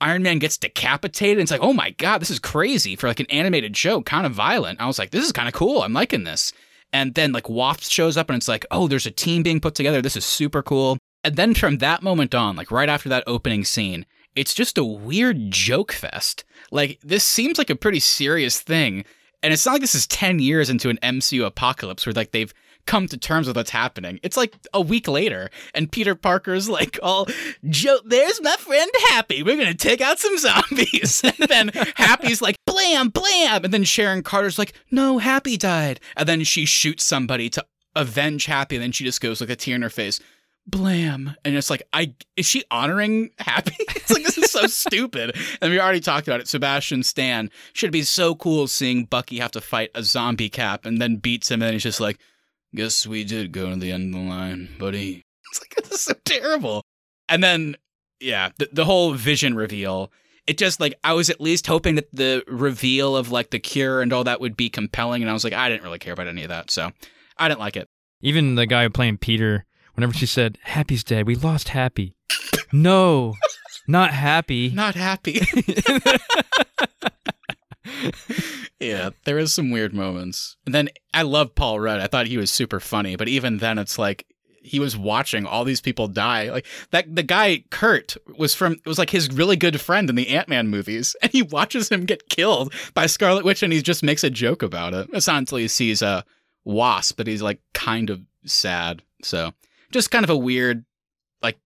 [0.00, 1.38] Iron Man gets decapitated.
[1.38, 4.26] And it's like, oh my God, this is crazy for like an animated show, kind
[4.26, 4.80] of violent.
[4.80, 5.82] I was like, this is kind of cool.
[5.82, 6.52] I'm liking this.
[6.92, 9.74] And then like Wasp shows up and it's like, oh, there's a team being put
[9.74, 10.02] together.
[10.02, 10.98] This is super cool.
[11.22, 14.84] And then from that moment on, like right after that opening scene, it's just a
[14.84, 16.44] weird joke fest.
[16.70, 19.04] Like this seems like a pretty serious thing.
[19.42, 22.52] And it's not like this is 10 years into an MCU apocalypse where like they've
[22.86, 24.20] come to terms with what's happening.
[24.22, 27.28] It's like a week later, and Peter Parker's like, "All
[27.68, 29.42] Joe, there's my friend Happy.
[29.42, 34.22] We're gonna take out some zombies." and then Happy's like, "Blam, blam," and then Sharon
[34.22, 38.92] Carter's like, "No, Happy died." And then she shoots somebody to avenge Happy, and then
[38.92, 40.20] she just goes like a tear in her face.
[40.66, 43.74] Blam, and it's like, I is she honoring Happy?
[43.78, 45.36] it's like this is so stupid.
[45.60, 46.48] And we already talked about it.
[46.48, 51.00] Sebastian Stan should be so cool seeing Bucky have to fight a zombie cap, and
[51.00, 52.18] then beats him, and he's just like,
[52.74, 55.22] Guess we did go to the end of the line, buddy.
[55.52, 56.84] It's like, this is so terrible.
[57.28, 57.76] And then,
[58.20, 60.12] yeah, the, the whole vision reveal,
[60.46, 64.00] it just like, I was at least hoping that the reveal of like the cure
[64.00, 65.22] and all that would be compelling.
[65.22, 66.70] And I was like, I didn't really care about any of that.
[66.70, 66.92] So
[67.36, 67.88] I didn't like it.
[68.20, 69.66] Even the guy playing Peter,
[70.00, 72.14] whenever she said, Happy's dead, we lost Happy.
[72.72, 73.34] no,
[73.86, 74.70] not happy.
[74.70, 75.42] Not happy.
[78.80, 80.56] yeah, there is some weird moments.
[80.64, 82.00] And then I love Paul Rudd.
[82.00, 84.24] I thought he was super funny, but even then it's like
[84.62, 86.50] he was watching all these people die.
[86.50, 90.16] Like that the guy Kurt was from it was like his really good friend in
[90.16, 94.02] the Ant-Man movies and he watches him get killed by Scarlet Witch and he just
[94.02, 95.10] makes a joke about it.
[95.12, 96.24] It's not until he sees a
[96.64, 99.02] wasp that he's like kind of sad.
[99.22, 99.52] So,
[99.90, 100.84] just kind of a weird
[101.42, 101.58] like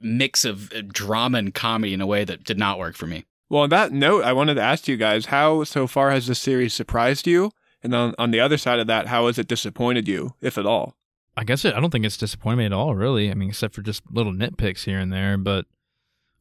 [0.00, 3.24] mix of uh, drama and comedy in a way that did not work for me.
[3.48, 6.34] Well, on that note, I wanted to ask you guys how so far has the
[6.34, 7.50] series surprised you?
[7.82, 10.66] And on, on the other side of that, how has it disappointed you, if at
[10.66, 10.96] all?
[11.36, 13.30] I guess it, I don't think it's disappointed me at all, really.
[13.30, 15.36] I mean, except for just little nitpicks here and there.
[15.38, 15.66] But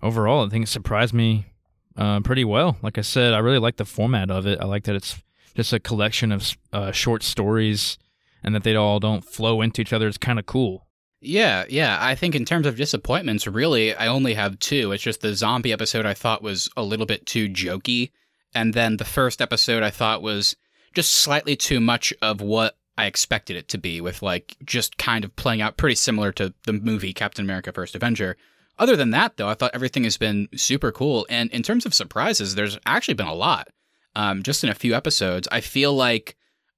[0.02, 1.46] overall, I think it surprised me
[1.98, 2.78] uh, pretty well.
[2.82, 4.60] Like I said, I really like the format of it.
[4.60, 5.22] I like that it's
[5.56, 7.98] just a collection of uh, short stories
[8.44, 10.08] and that they all don't flow into each other.
[10.08, 10.88] It's kind of cool.
[11.22, 11.98] Yeah, yeah.
[12.00, 14.92] I think in terms of disappointments, really, I only have two.
[14.92, 18.12] It's just the zombie episode I thought was a little bit too jokey.
[18.56, 20.56] And then the first episode I thought was
[20.94, 25.24] just slightly too much of what I expected it to be, with like just kind
[25.24, 28.38] of playing out pretty similar to the movie Captain America First Avenger.
[28.78, 31.28] Other than that, though, I thought everything has been super cool.
[31.30, 33.68] And in terms of surprises, there's actually been a lot.
[34.16, 36.36] Um, just in a few episodes, I feel like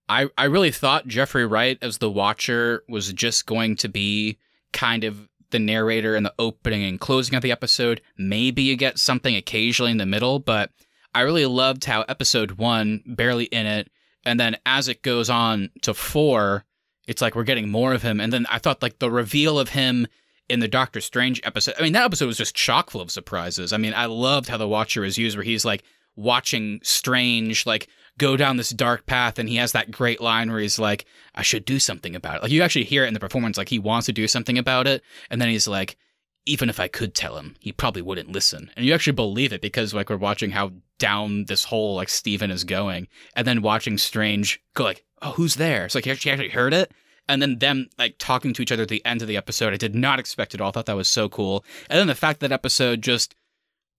[0.09, 4.37] I, I really thought Jeffrey Wright as the Watcher was just going to be
[4.73, 8.01] kind of the narrator in the opening and closing of the episode.
[8.17, 10.71] Maybe you get something occasionally in the middle, but
[11.13, 13.89] I really loved how episode one, barely in it,
[14.25, 16.65] and then as it goes on to four,
[17.07, 18.21] it's like we're getting more of him.
[18.21, 20.07] And then I thought like the reveal of him
[20.47, 21.75] in the Doctor Strange episode.
[21.79, 23.73] I mean, that episode was just chock full of surprises.
[23.73, 25.83] I mean, I loved how the Watcher is used, where he's like
[26.15, 30.59] watching Strange, like go down this dark path and he has that great line where
[30.59, 32.43] he's like i should do something about it.
[32.43, 34.87] Like you actually hear it in the performance like he wants to do something about
[34.87, 35.97] it and then he's like
[36.45, 38.71] even if i could tell him he probably wouldn't listen.
[38.75, 42.51] And you actually believe it because like we're watching how down this hole like steven
[42.51, 45.85] is going and then watching strange go like oh who's there?
[45.85, 46.91] It's like he actually heard it?
[47.27, 49.77] And then them like talking to each other at the end of the episode i
[49.77, 50.69] did not expect it all.
[50.69, 51.63] I thought that was so cool.
[51.89, 53.35] And then the fact that episode just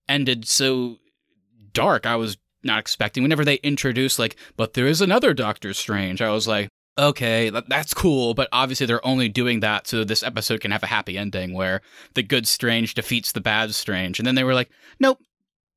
[0.09, 0.99] ended so
[1.73, 3.23] dark i was not expecting.
[3.23, 7.69] Whenever they introduced like, but there is another Doctor Strange, I was like, okay, that,
[7.69, 11.17] that's cool, but obviously they're only doing that so this episode can have a happy
[11.17, 11.81] ending where
[12.15, 14.19] the good Strange defeats the bad Strange.
[14.19, 14.71] And then they were like,
[15.01, 15.19] nope,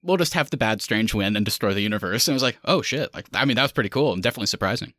[0.04, 2.28] we'll just have the bad Strange win and destroy the universe.
[2.28, 3.14] And I was like, oh shit.
[3.14, 4.94] Like, I mean, that was pretty cool and definitely surprising.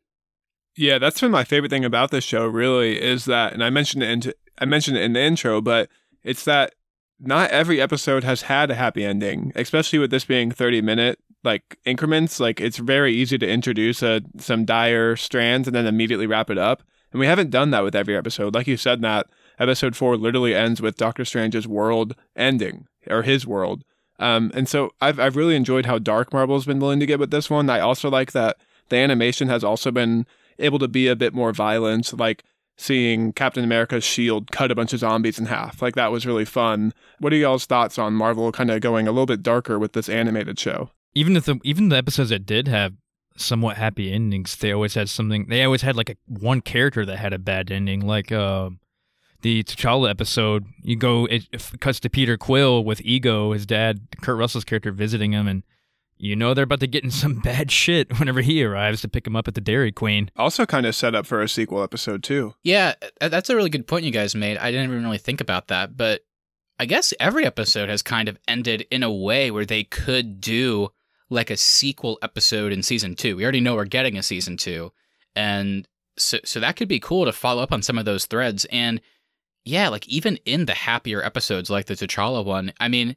[0.77, 2.47] Yeah, that's been my favorite thing about this show.
[2.47, 4.27] Really, is that, and I mentioned it.
[4.27, 5.89] In, I mentioned it in the intro, but
[6.23, 6.75] it's that
[7.19, 11.79] not every episode has had a happy ending, especially with this being thirty minute like
[11.87, 12.39] increments.
[12.39, 16.59] Like it's very easy to introduce a, some dire strands and then immediately wrap it
[16.59, 16.83] up.
[17.13, 18.55] And we haven't done that with every episode.
[18.55, 19.29] Like you said, that
[19.59, 23.85] episode four literally ends with Doctor Strange's world ending or his world.
[24.19, 27.31] Um, and so I've I've really enjoyed how dark Marvel's been willing to get with
[27.31, 27.71] this one.
[27.71, 28.57] I also like that
[28.89, 30.27] the animation has also been
[30.59, 32.43] able to be a bit more violent, like
[32.77, 35.81] seeing Captain America's shield cut a bunch of zombies in half.
[35.83, 36.93] Like that was really fun.
[37.19, 40.09] What are y'all's thoughts on Marvel kind of going a little bit darker with this
[40.09, 40.91] animated show?
[41.17, 42.93] Even if the even the episodes that did have
[43.37, 45.47] somewhat happy endings, they always had something.
[45.49, 48.71] They always had like a one character that had a bad ending, like uh,
[49.41, 50.67] the T'Challa episode.
[50.83, 54.93] You go, it, it cuts to Peter Quill with Ego, his dad, Kurt Russell's character,
[54.93, 55.63] visiting him, and
[56.19, 59.27] you know they're about to get in some bad shit whenever he arrives to pick
[59.27, 60.31] him up at the Dairy Queen.
[60.37, 62.55] Also, kind of set up for a sequel episode too.
[62.63, 64.59] Yeah, that's a really good point you guys made.
[64.59, 66.27] I didn't even really think about that, but
[66.79, 70.91] I guess every episode has kind of ended in a way where they could do
[71.31, 73.37] like a sequel episode in season two.
[73.37, 74.93] We already know we're getting a season two,
[75.35, 78.65] and so so that could be cool to follow up on some of those threads.
[78.67, 79.01] And
[79.65, 83.17] yeah, like even in the happier episodes, like the T'Challa one, I mean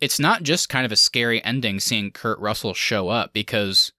[0.00, 3.92] it's not just kind of a scary ending seeing Kurt Russell show up because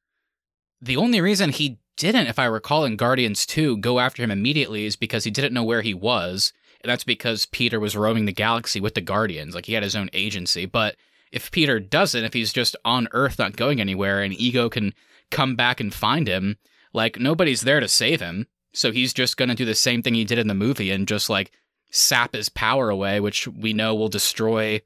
[0.81, 4.85] the only reason he didn't, if I recall in Guardians 2, go after him immediately
[4.85, 6.51] is because he didn't know where he was.
[6.83, 9.53] And that's because Peter was roaming the galaxy with the Guardians.
[9.53, 10.65] Like he had his own agency.
[10.65, 10.95] But
[11.31, 14.93] if Peter doesn't, if he's just on Earth not going anywhere and Ego can
[15.29, 16.57] come back and find him,
[16.93, 18.47] like nobody's there to save him.
[18.73, 21.07] So he's just going to do the same thing he did in the movie and
[21.07, 21.51] just like
[21.89, 24.81] sap his power away, which we know will destroy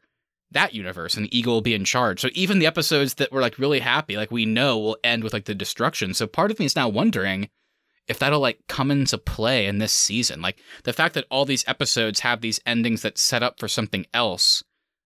[0.52, 2.22] that universe and Ego will be in charge.
[2.22, 5.34] So even the episodes that were like really happy, like we know will end with
[5.34, 6.14] like the destruction.
[6.14, 7.50] So part of me is now wondering
[8.08, 10.42] if that'll like come into play in this season.
[10.42, 14.06] Like the fact that all these episodes have these endings that set up for something
[14.14, 14.64] else,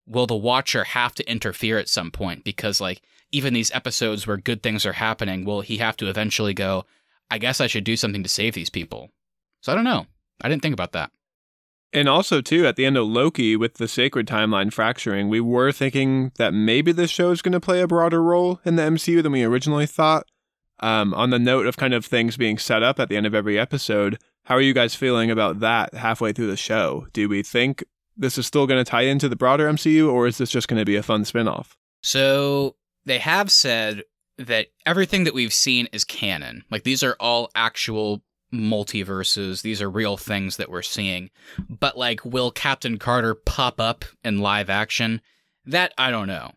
[0.10, 2.44] will the watcher have to interfere at some point?
[2.44, 6.54] Because like even these episodes where good things are happening, will he have to eventually
[6.54, 6.86] go,
[7.30, 9.12] I guess I should do something to save these people?
[9.62, 10.08] So I don't know.
[10.42, 11.12] I didn't think about that.
[11.92, 15.72] And also, too, at the end of Loki, with the sacred timeline fracturing, we were
[15.72, 19.24] thinking that maybe this show is going to play a broader role in the MCU
[19.24, 20.26] than we originally thought.
[20.82, 23.36] Um, on the note of kind of things being set up at the end of
[23.36, 27.08] every episode, how are you guys feeling about that halfway through the show?
[27.12, 27.84] Do we think
[28.20, 30.80] this is still going to tie into the broader MCU, or is this just going
[30.80, 31.76] to be a fun spinoff?
[32.04, 34.04] So they have said
[34.38, 36.64] that everything that we've seen is canon.
[36.70, 38.22] Like these are all actual
[38.54, 39.62] multiverses.
[39.62, 41.30] These are real things that we're seeing.
[41.70, 45.22] But like, will Captain Carter pop up in live action?
[45.66, 46.52] That I don't know.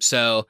[0.00, 0.46] So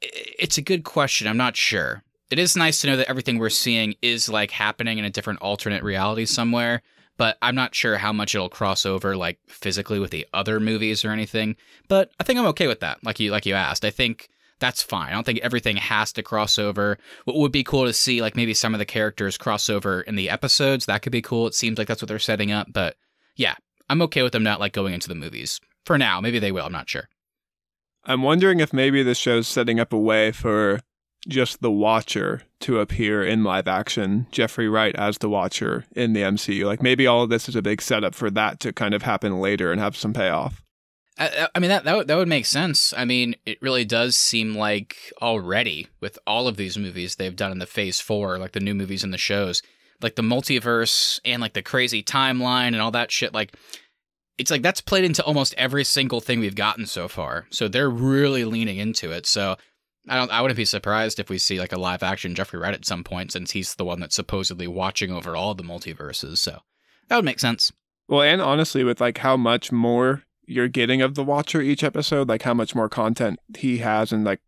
[0.00, 1.26] it's a good question.
[1.26, 2.02] I'm not sure.
[2.30, 5.42] It is nice to know that everything we're seeing is like happening in a different
[5.42, 6.82] alternate reality somewhere,
[7.16, 11.04] but I'm not sure how much it'll cross over like physically with the other movies
[11.04, 11.56] or anything.
[11.88, 13.02] But I think I'm okay with that.
[13.04, 13.84] Like you like you asked.
[13.84, 15.08] I think that's fine.
[15.08, 16.98] I don't think everything has to cross over.
[17.24, 20.16] What would be cool to see, like maybe some of the characters cross over in
[20.16, 20.86] the episodes.
[20.86, 21.46] That could be cool.
[21.46, 22.68] It seems like that's what they're setting up.
[22.72, 22.96] But
[23.36, 23.54] yeah,
[23.88, 26.20] I'm okay with them not like going into the movies for now.
[26.20, 26.66] Maybe they will.
[26.66, 27.08] I'm not sure.
[28.04, 30.80] I'm wondering if maybe this show's setting up a way for
[31.28, 36.22] just the Watcher to appear in live action, Jeffrey Wright as the Watcher in the
[36.22, 36.64] MCU.
[36.64, 39.40] Like maybe all of this is a big setup for that to kind of happen
[39.40, 40.62] later and have some payoff.
[41.18, 42.92] I, I mean that that would, that would make sense.
[42.96, 47.52] I mean, it really does seem like already with all of these movies they've done
[47.52, 49.62] in the Phase Four, like the new movies and the shows,
[50.02, 53.32] like the multiverse and like the crazy timeline and all that shit.
[53.32, 53.56] Like,
[54.38, 57.46] it's like that's played into almost every single thing we've gotten so far.
[57.50, 59.24] So they're really leaning into it.
[59.24, 59.56] So
[60.08, 60.30] I don't.
[60.30, 63.04] I wouldn't be surprised if we see like a live action Jeffrey Wright at some
[63.04, 66.38] point, since he's the one that's supposedly watching over all the multiverses.
[66.38, 66.60] So
[67.08, 67.72] that would make sense.
[68.08, 72.28] Well, and honestly, with like how much more you're getting of the watcher each episode
[72.28, 74.40] like how much more content he has and like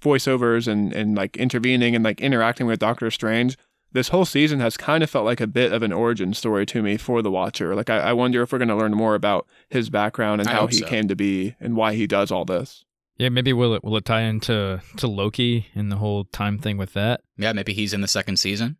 [0.00, 3.56] voiceovers and and like intervening and like interacting with doctor strange
[3.92, 6.82] this whole season has kind of felt like a bit of an origin story to
[6.82, 9.46] me for the watcher like i, I wonder if we're going to learn more about
[9.68, 10.86] his background and I how he so.
[10.86, 12.84] came to be and why he does all this
[13.16, 16.76] Yeah, maybe will it will it tie into to Loki and the whole time thing
[16.76, 17.20] with that?
[17.36, 18.76] Yeah, maybe he's in the second season.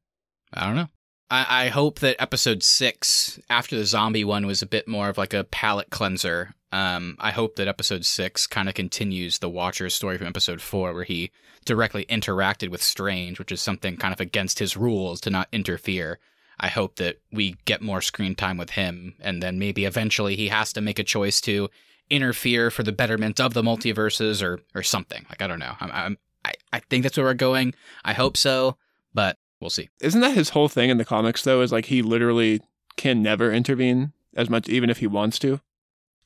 [0.53, 0.89] I don't know.
[1.31, 5.19] I, I hope that episode six, after the zombie one, was a bit more of
[5.19, 9.95] like a palate cleanser Um, I hope that episode six kind of continues the Watcher's
[9.95, 11.31] story from episode four, where he
[11.65, 16.19] directly interacted with Strange, which is something kind of against his rules to not interfere.
[16.59, 20.49] I hope that we get more screen time with him, and then maybe eventually he
[20.49, 21.69] has to make a choice to
[22.11, 25.25] interfere for the betterment of the multiverses or or something.
[25.29, 25.75] Like I don't know.
[25.81, 27.75] I'm, I'm I I think that's where we're going.
[28.05, 28.77] I hope so,
[29.13, 29.89] but we'll see.
[30.01, 31.61] Isn't that his whole thing in the comics though?
[31.61, 32.61] Is like he literally
[32.97, 35.61] can never intervene as much, even if he wants to.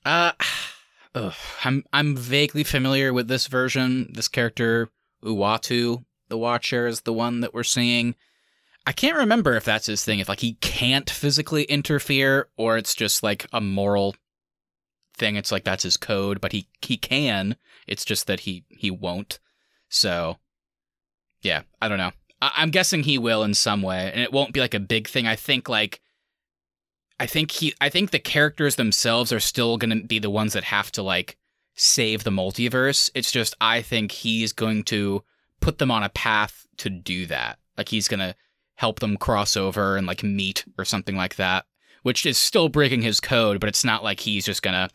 [0.05, 0.33] Uh,
[1.15, 4.11] ugh, I'm I'm vaguely familiar with this version.
[4.13, 4.89] This character
[5.23, 8.15] Uatu, the Watcher, is the one that we're seeing.
[8.87, 10.19] I can't remember if that's his thing.
[10.19, 14.17] If like he can't physically interfere, or it's just like a moral
[15.19, 15.37] thing.
[15.37, 17.57] It's like that's his code, but he he can.
[17.87, 19.39] It's just that he he won't.
[19.89, 20.39] So,
[21.43, 22.13] yeah, I don't know.
[22.41, 25.09] I, I'm guessing he will in some way, and it won't be like a big
[25.09, 25.27] thing.
[25.27, 26.01] I think like
[27.21, 30.53] I think he I think the characters themselves are still going to be the ones
[30.53, 31.37] that have to like
[31.75, 33.11] save the multiverse.
[33.15, 35.25] It's just I think he's going to
[35.61, 37.59] put them on a path to do that.
[37.77, 38.35] Like he's going to
[38.77, 41.67] help them cross over and like meet or something like that,
[42.09, 44.89] which is still breaking his code, but it's not like he's just to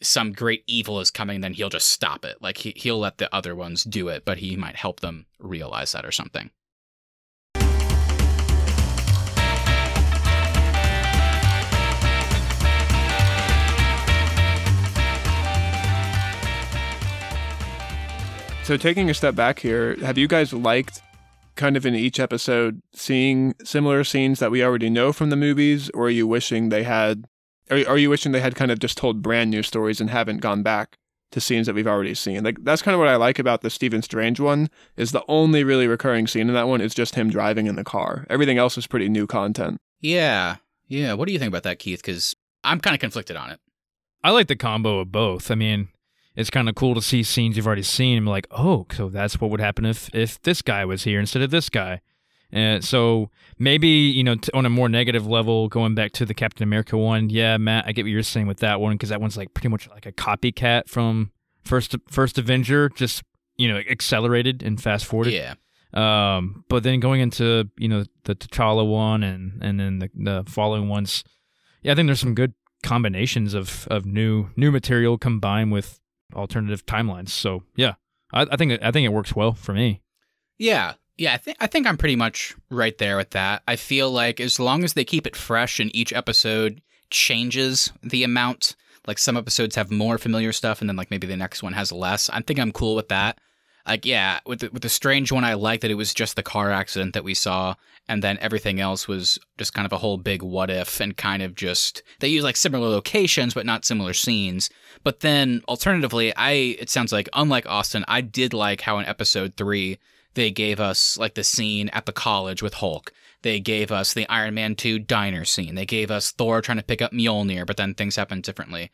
[0.00, 2.40] some great evil is coming then he'll just stop it.
[2.40, 5.90] Like he he'll let the other ones do it, but he might help them realize
[5.90, 6.52] that or something.
[18.62, 21.02] So taking a step back here, have you guys liked
[21.60, 25.90] kind of in each episode seeing similar scenes that we already know from the movies,
[25.90, 27.26] or are you wishing they had
[27.70, 30.38] are, are you wishing they had kind of just told brand new stories and haven't
[30.38, 30.96] gone back
[31.32, 32.42] to scenes that we've already seen?
[32.42, 35.62] Like that's kind of what I like about the Stephen Strange one is the only
[35.62, 38.26] really recurring scene in that one is just him driving in the car.
[38.30, 39.78] Everything else is pretty new content.
[40.00, 40.56] Yeah.
[40.88, 42.34] Yeah, what do you think about that Keith cuz
[42.64, 43.60] I'm kind of conflicted on it.
[44.24, 45.50] I like the combo of both.
[45.50, 45.88] I mean,
[46.36, 49.08] it's kind of cool to see scenes you've already seen and be like, oh, so
[49.08, 52.00] that's what would happen if if this guy was here instead of this guy.
[52.52, 56.34] And so maybe you know t- on a more negative level, going back to the
[56.34, 59.20] Captain America one, yeah, Matt, I get what you're saying with that one because that
[59.20, 61.30] one's like pretty much like a copycat from
[61.62, 63.22] first first Avenger, just
[63.56, 65.34] you know accelerated and fast forwarded.
[65.34, 65.54] Yeah.
[65.92, 70.44] Um, but then going into you know the T'Challa one and and then the the
[70.50, 71.22] following ones,
[71.82, 75.99] yeah, I think there's some good combinations of of new new material combined with
[76.34, 77.30] alternative timelines.
[77.30, 77.94] So yeah,
[78.32, 80.02] I, I think I think it works well for me.
[80.58, 80.94] Yeah.
[81.16, 83.62] Yeah, I think I think I'm pretty much right there with that.
[83.68, 88.24] I feel like as long as they keep it fresh and each episode changes the
[88.24, 88.74] amount,
[89.06, 91.92] like some episodes have more familiar stuff and then like maybe the next one has
[91.92, 92.30] less.
[92.30, 93.38] I think I'm cool with that.
[93.90, 96.44] Like yeah, with the, with the strange one I like that it was just the
[96.44, 97.74] car accident that we saw
[98.08, 101.42] and then everything else was just kind of a whole big what if and kind
[101.42, 104.70] of just they use like similar locations but not similar scenes.
[105.02, 109.54] But then alternatively, I it sounds like unlike Austin, I did like how in episode
[109.56, 109.98] 3
[110.34, 113.12] they gave us like the scene at the college with Hulk.
[113.42, 115.74] They gave us the Iron Man 2 diner scene.
[115.74, 118.92] They gave us Thor trying to pick up Mjolnir, but then things happened differently.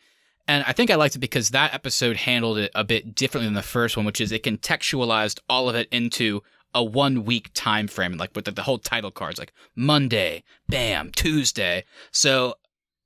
[0.48, 3.54] And I think I liked it because that episode handled it a bit differently than
[3.54, 6.42] the first one, which is it contextualized all of it into
[6.72, 11.10] a one week time frame, like with the, the whole title cards, like Monday, bam,
[11.10, 11.84] Tuesday.
[12.12, 12.54] So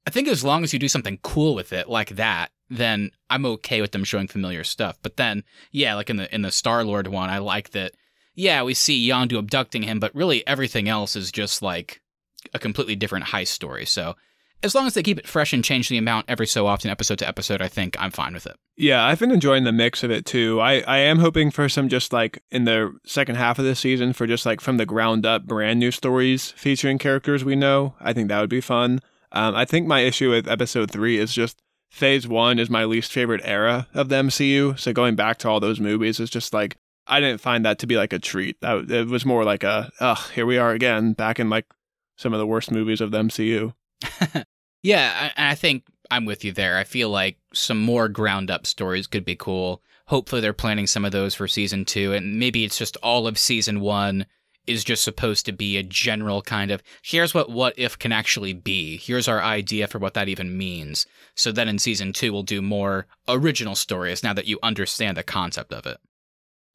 [0.07, 3.47] I think as long as you do something cool with it like that, then I'm
[3.47, 4.99] okay with them showing familiar stuff.
[5.03, 7.93] But then, yeah, like in the in the Star Lord one, I like that
[8.35, 12.01] yeah, we see Yondu abducting him, but really everything else is just like
[12.55, 13.85] a completely different heist story.
[13.85, 14.17] So
[14.63, 17.19] as long as they keep it fresh and change the amount every so often, episode
[17.21, 18.57] to episode, I think I'm fine with it.
[18.77, 20.61] Yeah, I've been enjoying the mix of it too.
[20.61, 24.13] I, I am hoping for some just like in the second half of the season
[24.13, 27.95] for just like from the ground up brand new stories featuring characters we know.
[28.01, 29.01] I think that would be fun.
[29.33, 33.13] Um, I think my issue with episode three is just phase one is my least
[33.13, 34.79] favorite era of the MCU.
[34.79, 37.87] So going back to all those movies is just like I didn't find that to
[37.87, 38.61] be like a treat.
[38.61, 41.67] That it was more like a, ugh, here we are again, back in like
[42.17, 43.75] some of the worst movies of the MCU.
[44.83, 46.77] yeah, I, I think I'm with you there.
[46.77, 49.83] I feel like some more ground up stories could be cool.
[50.07, 53.39] Hopefully, they're planning some of those for season two, and maybe it's just all of
[53.39, 54.27] season one
[54.67, 58.53] is just supposed to be a general kind of here's what what if can actually
[58.53, 58.97] be.
[58.97, 61.07] Here's our idea for what that even means.
[61.35, 65.23] So then in season two, we'll do more original stories now that you understand the
[65.23, 65.99] concept of it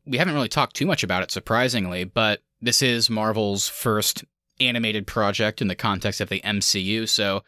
[0.05, 4.23] we haven't really talked too much about it, surprisingly, but this is Marvel's first
[4.59, 7.07] animated project in the context of the MCU.
[7.07, 7.43] So,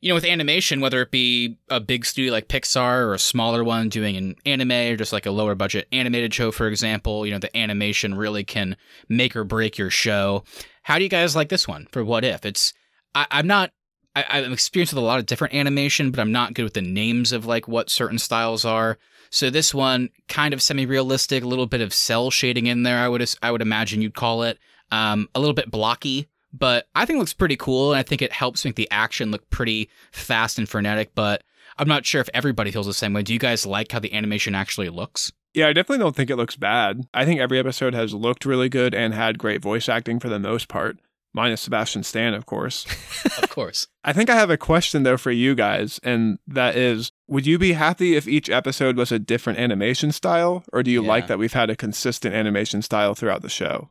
[0.00, 3.64] you know, with animation, whether it be a big studio like Pixar or a smaller
[3.64, 7.32] one doing an anime or just like a lower budget animated show, for example, you
[7.32, 8.76] know, the animation really can
[9.08, 10.44] make or break your show.
[10.82, 12.44] How do you guys like this one for What If?
[12.44, 12.72] It's,
[13.14, 13.72] I, I'm not
[14.16, 16.80] I, I'm experienced with a lot of different animation, but I'm not good with the
[16.80, 18.98] names of like what certain styles are.
[19.30, 22.98] So this one, kind of semi-realistic, a little bit of cel shading in there.
[22.98, 24.58] I would I would imagine you'd call it
[24.90, 28.22] um, a little bit blocky, but I think it looks pretty cool, and I think
[28.22, 31.14] it helps make the action look pretty fast and frenetic.
[31.14, 31.42] But
[31.78, 33.22] I'm not sure if everybody feels the same way.
[33.22, 35.32] Do you guys like how the animation actually looks?
[35.54, 37.08] Yeah, I definitely don't think it looks bad.
[37.14, 40.38] I think every episode has looked really good and had great voice acting for the
[40.38, 40.98] most part,
[41.32, 42.84] minus Sebastian Stan, of course.
[43.42, 43.86] of course.
[44.04, 47.58] I think I have a question though for you guys, and that is would you
[47.58, 51.08] be happy if each episode was a different animation style, or do you Yeah.
[51.08, 53.88] like that we've had a consistent animation style throughout the show?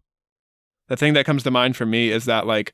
[0.87, 2.73] The thing that comes to mind for me is that like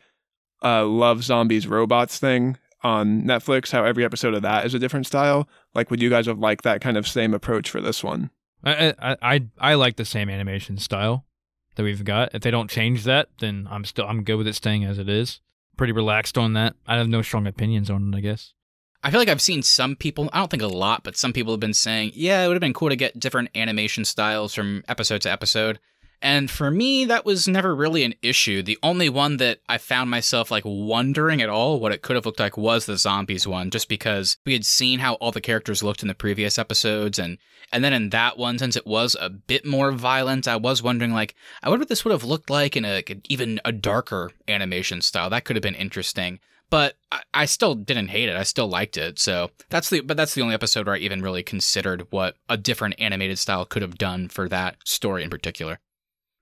[0.64, 5.08] uh Love Zombies Robots thing on Netflix, how every episode of that is a different
[5.08, 5.48] style.
[5.74, 8.32] Like would you guys have liked that kind of same approach for this one?
[8.64, 11.26] I, I I I like the same animation style
[11.76, 12.36] that we've got.
[12.36, 15.10] If they don't change that, then I'm still I'm good with it staying as it
[15.10, 15.40] is.
[15.78, 16.76] Pretty relaxed on that.
[16.86, 18.18] I have no strong opinions on it.
[18.18, 18.54] I guess.
[19.04, 21.54] I feel like I've seen some people, I don't think a lot, but some people
[21.54, 24.84] have been saying, yeah, it would have been cool to get different animation styles from
[24.88, 25.80] episode to episode.
[26.22, 28.62] And for me, that was never really an issue.
[28.62, 32.26] The only one that I found myself like wondering at all what it could have
[32.26, 35.82] looked like was the zombies one, just because we had seen how all the characters
[35.82, 37.18] looked in the previous episodes.
[37.18, 37.40] And,
[37.72, 41.12] and then in that one, since it was a bit more violent, I was wondering
[41.12, 44.32] like, I wonder what this would have looked like in a like, even a darker
[44.48, 45.30] animation style.
[45.30, 46.40] That could have been interesting
[46.72, 48.36] but I, I still didn't hate it.
[48.36, 49.20] I still liked it.
[49.20, 52.58] So that's the but that's the only episode where I even really considered what a
[52.58, 55.80] different animated style could have done for that story in particular.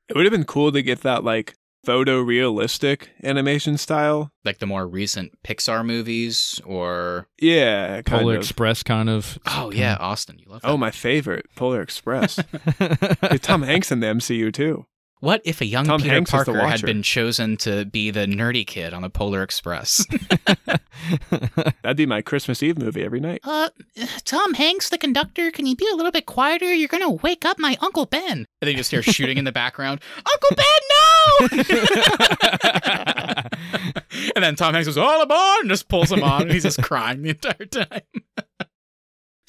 [0.09, 1.55] It would have been cool to get that like
[1.85, 4.31] photorealistic animation style.
[4.43, 8.41] Like the more recent Pixar movies, or Yeah, kind Polar of.
[8.41, 9.37] Express kind of.
[9.45, 10.73] oh yeah, Austin, you love oh, that.
[10.73, 12.39] Oh, my favorite, Polar Express.
[13.21, 14.85] Hey, Tom Hanks in the MCU too.
[15.21, 18.65] What if a young Tom Peter Hanks Parker had been chosen to be the nerdy
[18.65, 20.05] kid on the Polar Express?
[21.81, 23.41] That'd be my Christmas Eve movie every night.
[23.43, 23.69] uh,
[24.23, 26.73] Tom Hanks, the conductor, can you be a little bit quieter?
[26.73, 28.29] You're gonna wake up my Uncle Ben.
[28.29, 30.01] And then you just hear shooting in the background.
[30.33, 31.47] Uncle Ben, no!
[34.35, 36.81] and then Tom Hanks goes, all aboard, and just pulls him on, and he's just
[36.81, 38.01] crying the entire time.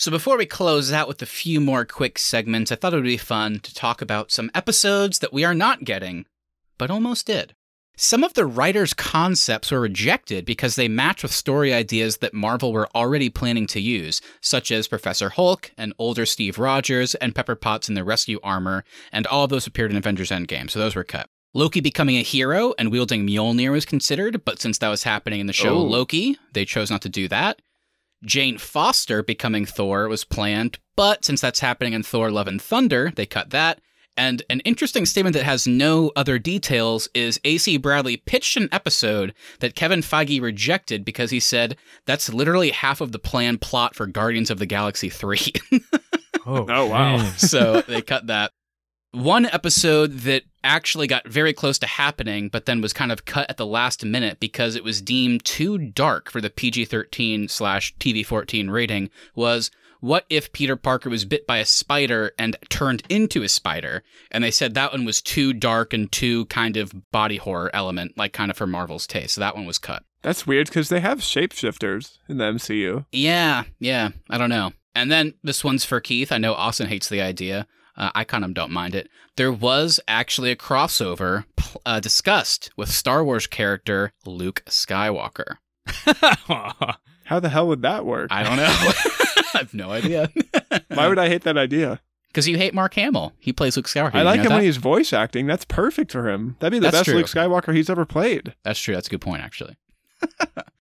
[0.00, 3.04] So before we close out with a few more quick segments, I thought it would
[3.04, 6.24] be fun to talk about some episodes that we are not getting,
[6.78, 7.54] but almost did.
[7.98, 12.72] Some of the writers' concepts were rejected because they match with story ideas that Marvel
[12.72, 17.54] were already planning to use, such as Professor Hulk, and older Steve Rogers, and Pepper
[17.54, 20.94] Potts in the rescue armor, and all of those appeared in Avengers Endgame, so those
[20.96, 21.28] were cut.
[21.52, 25.46] Loki becoming a hero and wielding Mjolnir was considered, but since that was happening in
[25.46, 25.82] the show Oh.
[25.82, 27.60] Loki, they chose not to do that.
[28.24, 33.12] Jane Foster becoming Thor was planned, but since that's happening in Thor Love and Thunder,
[33.16, 33.80] they cut that.
[34.16, 39.32] And an interesting statement that has no other details is AC Bradley pitched an episode
[39.60, 44.06] that Kevin Feige rejected because he said that's literally half of the planned plot for
[44.06, 45.38] Guardians of the Galaxy 3.
[46.46, 47.24] oh, Oh, wow.
[47.38, 48.52] so they cut that.
[49.12, 53.50] One episode that actually got very close to happening, but then was kind of cut
[53.50, 57.94] at the last minute because it was deemed too dark for the PG 13 slash
[57.96, 63.02] TV 14 rating was what if Peter Parker was bit by a spider and turned
[63.08, 64.02] into a spider?
[64.30, 68.16] And they said that one was too dark and too kind of body horror element,
[68.16, 69.34] like kind of for Marvel's taste.
[69.34, 70.04] So that one was cut.
[70.22, 73.06] That's weird because they have shapeshifters in the MCU.
[73.12, 74.72] Yeah, yeah, I don't know.
[74.94, 76.32] And then this one's for Keith.
[76.32, 77.66] I know Austin hates the idea.
[77.96, 79.08] Uh, I kind of don't mind it.
[79.36, 81.44] There was actually a crossover
[81.84, 85.56] uh, discussed with Star Wars character Luke Skywalker.
[87.24, 88.28] How the hell would that work?
[88.30, 88.64] I don't know.
[89.54, 90.30] I have no idea.
[90.88, 92.00] Why would I hate that idea?
[92.28, 93.32] Because you hate Mark Hamill.
[93.40, 94.14] He plays Luke Skywalker.
[94.14, 94.54] I You like know him that?
[94.56, 95.46] when he's voice acting.
[95.46, 96.56] That's perfect for him.
[96.60, 97.14] That'd be the That's best true.
[97.16, 98.54] Luke Skywalker he's ever played.
[98.62, 98.94] That's true.
[98.94, 99.76] That's a good point, actually.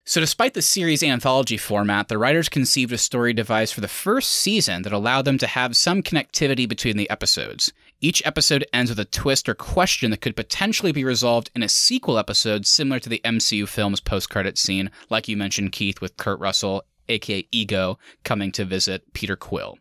[0.04, 4.32] So, despite the series anthology format, the writers conceived a story device for the first
[4.32, 7.72] season that allowed them to have some connectivity between the episodes.
[8.00, 11.68] Each episode ends with a twist or question that could potentially be resolved in a
[11.68, 16.16] sequel episode similar to the MCU film's post credit scene, like you mentioned, Keith, with
[16.16, 19.78] Kurt Russell, aka Ego, coming to visit Peter Quill.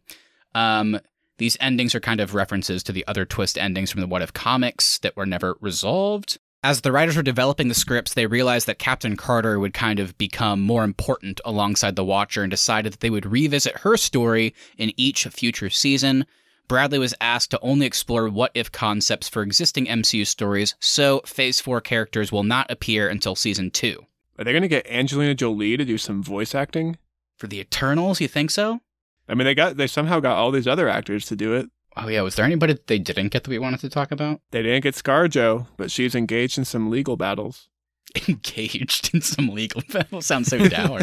[0.54, 1.00] Um,
[1.40, 4.34] these endings are kind of references to the other twist endings from the What If
[4.34, 6.38] comics that were never resolved.
[6.64, 10.16] As the writers were developing the scripts, they realized that Captain Carter would kind of
[10.20, 14.94] become more important alongside the Watcher and decided that they would revisit her story in
[14.96, 16.28] each future season.
[16.68, 21.60] Bradley was asked to only explore what if concepts for existing MCU stories, so Phase
[21.60, 24.06] 4 characters will not appear until season 2.
[24.38, 27.00] Are they going to get Angelina Jolie to do some voice acting?
[27.38, 28.82] For the Eternals, you think so?
[29.28, 31.72] I mean, they got they somehow got all these other actors to do it.
[31.98, 34.42] Oh, yeah, was there anybody that they didn't get that we wanted to talk about?
[34.52, 37.68] They didn't get ScarJo, but she's engaged in some legal battles.
[38.28, 40.22] engaged in some legal battle.
[40.22, 41.02] Sounds so dour.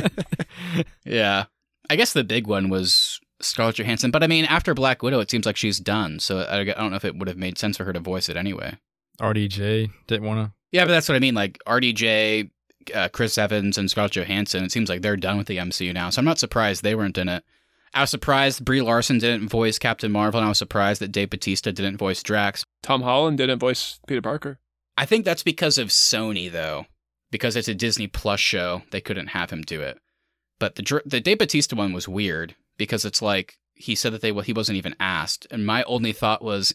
[1.05, 1.45] yeah.
[1.91, 5.31] I guess the big one was Scarlett Johansson, but I mean, after Black Widow, it
[5.31, 6.19] seems like she's done.
[6.21, 8.29] So I, I don't know if it would have made sense for her to voice
[8.29, 8.77] it anyway.
[9.21, 10.53] RDJ didn't want to.
[10.73, 11.35] Yeah, but that's what I mean.
[11.35, 12.51] Like RDJ,
[12.95, 14.65] uh, Chris Evans, and Scarlett Johansson.
[14.65, 16.11] It seems like they're done with the MCU now.
[16.11, 17.45] So I'm not surprised they weren't in it.
[17.95, 21.31] I was surprised Brie Larson didn't voice Captain Marvel, and I was surprised that Dave
[21.31, 22.65] Bautista didn't voice Drax.
[22.83, 24.59] Tom Holland didn't voice Peter Parker.
[24.97, 26.87] I think that's because of Sony, though,
[27.31, 28.83] because it's a Disney Plus show.
[28.91, 29.99] They couldn't have him do it.
[30.59, 34.33] But the the Dave Bautista one was weird because it's like he said that they
[34.33, 36.75] well, he wasn't even asked, and my only thought was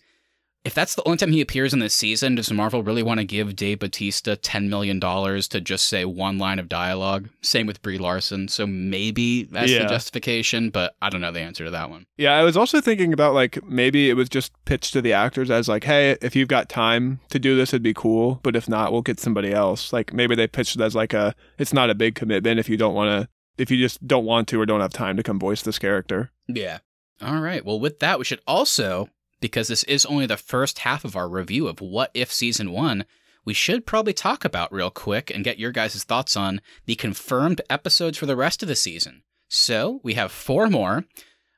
[0.65, 3.25] if that's the only time he appears in this season, does Marvel really want to
[3.25, 7.27] give Dave Bautista $10 million to just say one line of dialogue?
[7.41, 8.47] Same with Brie Larson.
[8.47, 9.83] So maybe that's Yeah.
[9.83, 12.05] the justification, but I don't know the answer to that one.
[12.17, 15.51] Yeah, I was also thinking about like maybe it was just pitched to the actors
[15.51, 18.39] as like, hey, if you've got time to do this, it'd be cool.
[18.43, 19.91] But if not, we'll get somebody else.
[19.91, 22.77] Like maybe they pitched it as like a, it's not a big commitment if you
[22.77, 25.39] don't want to, if you just don't want to or don't have time to come
[25.39, 26.31] voice this character.
[26.47, 26.79] Yeah.
[27.21, 27.65] All right.
[27.65, 29.09] Well, with that, we should also,
[29.43, 33.03] because this is only the first half of our review of What If Season 1,
[33.43, 37.59] we should probably talk about real quick and get your guys' thoughts on the confirmed
[37.69, 39.21] episodes for the rest of the season.
[39.49, 41.03] So we have four more.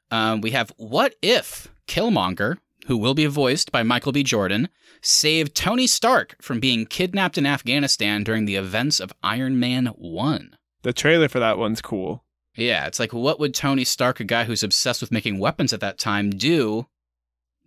[0.10, 2.58] Um, we have What If Killmonger,
[2.88, 4.24] who will be voiced by Michael B.
[4.24, 4.70] Jordan,
[5.00, 10.58] saved Tony Stark from being kidnapped in Afghanistan during the events of Iron Man 1.
[10.82, 12.24] The trailer for that one's cool.
[12.56, 15.82] Yeah, it's like what would Tony Stark, a guy who's obsessed with making weapons at
[15.82, 16.88] that time, do?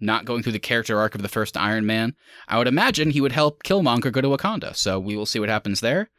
[0.01, 2.15] Not going through the character arc of the first Iron Man.
[2.47, 4.77] I would imagine he would help Killmonger go to Wakanda.
[4.77, 6.11] So we will see what happens there.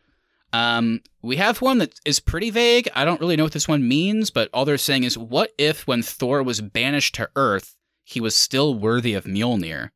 [0.51, 2.89] Um, we have one that is pretty vague.
[2.95, 5.85] I don't really know what this one means, but all they're saying is, what if
[5.85, 9.91] when Thor was banished to Earth, he was still worthy of Mjolnir?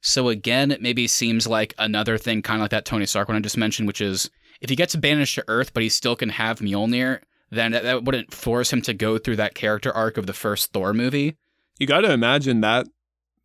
[0.00, 3.36] So again, it maybe seems like another thing, kind of like that Tony Stark one
[3.36, 6.28] I just mentioned, which is if he gets banished to Earth, but he still can
[6.28, 7.20] have Mjolnir,
[7.50, 10.72] then that, that wouldn't force him to go through that character arc of the first
[10.72, 11.36] Thor movie.
[11.78, 12.86] You got to imagine that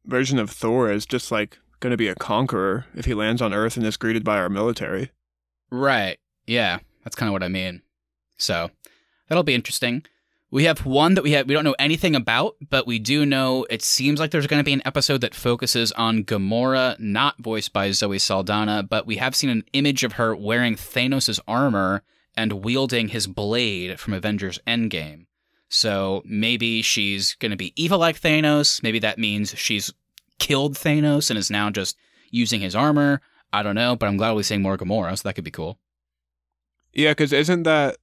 [0.05, 3.53] version of Thor is just like going to be a conqueror if he lands on
[3.53, 5.11] Earth and is greeted by our military.
[5.69, 6.17] Right.
[6.45, 7.81] Yeah, that's kind of what I mean.
[8.37, 8.69] So
[9.27, 10.03] that'll be interesting.
[10.49, 13.65] We have one that we have we don't know anything about, but we do know
[13.69, 17.71] it seems like there's going to be an episode that focuses on Gamora, not voiced
[17.71, 22.03] by Zoe Saldana, but we have seen an image of her wearing Thanos' armor
[22.35, 25.25] and wielding his blade from Avengers Endgame.
[25.73, 28.83] So maybe she's going to be evil like Thanos.
[28.83, 29.93] Maybe that means she's
[30.37, 31.95] killed Thanos and is now just
[32.29, 33.21] using his armor.
[33.53, 35.79] I don't know, but I'm glad we're seeing more Gamora, so that could be cool.
[36.93, 37.97] Yeah, because isn't that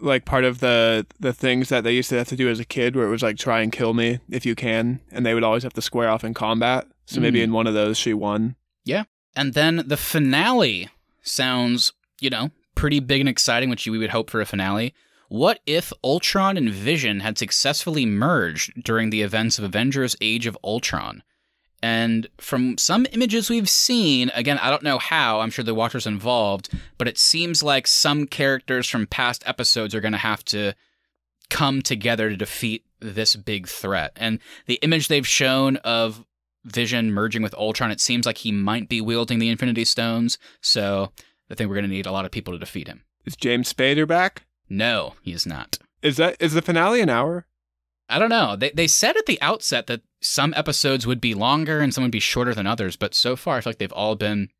[0.00, 2.64] like part of the the things that they used to have to do as a
[2.64, 5.44] kid, where it was like try and kill me if you can, and they would
[5.44, 6.86] always have to square off in combat.
[7.06, 7.44] So maybe Mhm.
[7.44, 8.56] in one of those she won.
[8.84, 9.04] Yeah,
[9.34, 10.90] and then the finale
[11.22, 14.92] sounds, you know, pretty big and exciting, which we would hope for a finale.
[15.34, 20.56] What if Ultron and Vision had successfully merged during the events of Avengers Age of
[20.62, 21.24] Ultron?
[21.82, 26.06] And from some images we've seen, again, I don't know how, I'm sure the watchers
[26.06, 30.74] involved, but it seems like some characters from past episodes are going to have to
[31.50, 34.12] come together to defeat this big threat.
[34.14, 36.24] And the image they've shown of
[36.64, 40.38] Vision merging with Ultron, it seems like he might be wielding the Infinity Stones.
[40.60, 41.10] So
[41.50, 43.02] I think we're going to need a lot of people to defeat him.
[43.26, 44.44] Is James Spader back?
[44.68, 45.78] No, he is not.
[46.02, 47.46] Is that is the finale an hour?
[48.08, 48.56] I don't know.
[48.56, 52.10] They they said at the outset that some episodes would be longer and some would
[52.10, 54.50] be shorter than others, but so far I feel like they've all been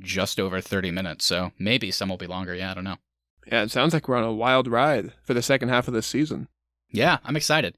[0.00, 1.24] just over 30 minutes.
[1.24, 2.54] So maybe some will be longer.
[2.54, 2.98] Yeah, I don't know.
[3.46, 6.06] Yeah, it sounds like we're on a wild ride for the second half of this
[6.06, 6.48] season.
[6.90, 7.76] Yeah, I'm excited.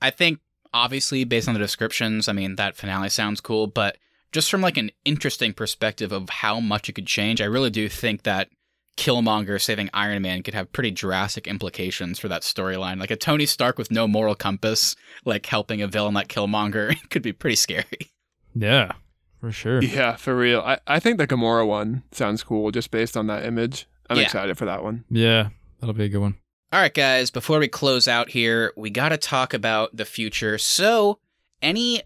[0.00, 0.40] I think
[0.72, 3.98] obviously based on the descriptions, I mean that finale sounds cool, but
[4.32, 7.88] just from like an interesting perspective of how much it could change, I really do
[7.88, 8.48] think that
[8.96, 12.98] Killmonger saving Iron Man could have pretty drastic implications for that storyline.
[13.00, 17.22] Like a Tony Stark with no moral compass, like helping a villain like Killmonger could
[17.22, 18.10] be pretty scary.
[18.54, 18.92] Yeah,
[19.40, 19.82] for sure.
[19.82, 20.60] Yeah, for real.
[20.60, 23.86] I, I think the Gamora one sounds cool just based on that image.
[24.10, 24.24] I'm Yeah.
[24.24, 25.04] excited for that one.
[25.10, 25.48] Yeah,
[25.80, 26.36] that'll be a good one.
[26.70, 30.56] All right, guys, before we close out here, we got to talk about the future.
[30.58, 31.18] So,
[31.60, 32.02] any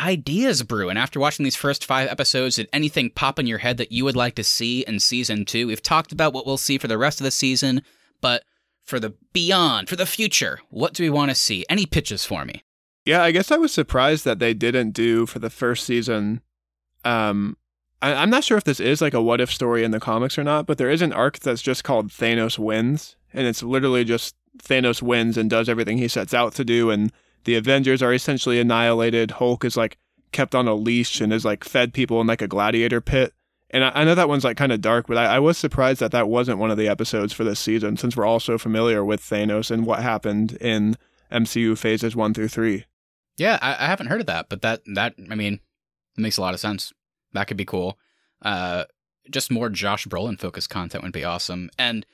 [0.00, 2.56] ideas brewing after watching these first five episodes?
[2.56, 5.66] Did anything pop in your head that you would like to see in season two?
[5.66, 7.82] We've talked about what we'll see for the rest of the season,
[8.20, 8.44] but
[8.82, 11.64] for the beyond, for the future, what do we want to see?
[11.68, 12.64] Any pitches for me?
[13.04, 16.42] Yeah, I guess I was surprised that they didn't do for the first season.
[17.04, 17.56] Um,
[18.02, 20.38] I, I'm not sure if this is like a what if story in the comics
[20.38, 24.04] or not, but there is an arc that's just called Thanos Wins, and it's literally
[24.04, 27.12] just Thanos wins and does everything he sets out to do, and
[27.44, 29.32] the Avengers are essentially annihilated.
[29.32, 29.98] Hulk is like
[30.32, 33.32] kept on a leash and is like fed people in like a gladiator pit,
[33.70, 36.00] And I, I know that one's like kind of dark, but I, I was surprised
[36.00, 39.04] that that wasn't one of the episodes for this season, since we're all so familiar
[39.04, 40.96] with Thanos and what happened in
[41.32, 42.84] MCU phases one through three.
[43.36, 45.54] Yeah, I, I haven't heard of that, but that that I mean,
[46.16, 46.92] it makes a lot of sense.
[47.32, 47.98] That could be cool.
[48.42, 48.84] Uh,
[49.30, 51.70] just more Josh Brolin focused content would be awesome.
[51.78, 52.04] And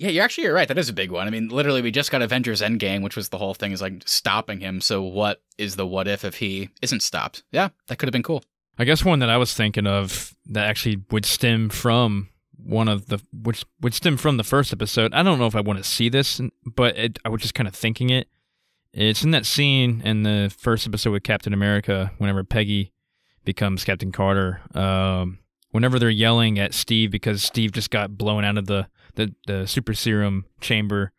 [0.00, 0.66] yeah, you're actually you're right.
[0.66, 1.26] That is a big one.
[1.26, 4.02] I mean, literally, we just got Avengers Endgame, which was the whole thing is like
[4.06, 4.80] stopping him.
[4.80, 7.42] So what is the what if if he isn't stopped?
[7.52, 8.42] Yeah, that could have been cool.
[8.78, 13.08] I guess one that I was thinking of that actually would stem from one of
[13.08, 15.12] the which would stem from the first episode.
[15.12, 17.68] I don't know if I want to see this, but it, I was just kind
[17.68, 18.26] of thinking it.
[18.94, 22.92] It's in that scene in the first episode with Captain America, whenever Peggy
[23.44, 24.62] becomes Captain Carter.
[24.74, 25.40] Um,
[25.72, 28.88] whenever they're yelling at Steve because Steve just got blown out of the,
[29.20, 31.12] the, the super serum chamber,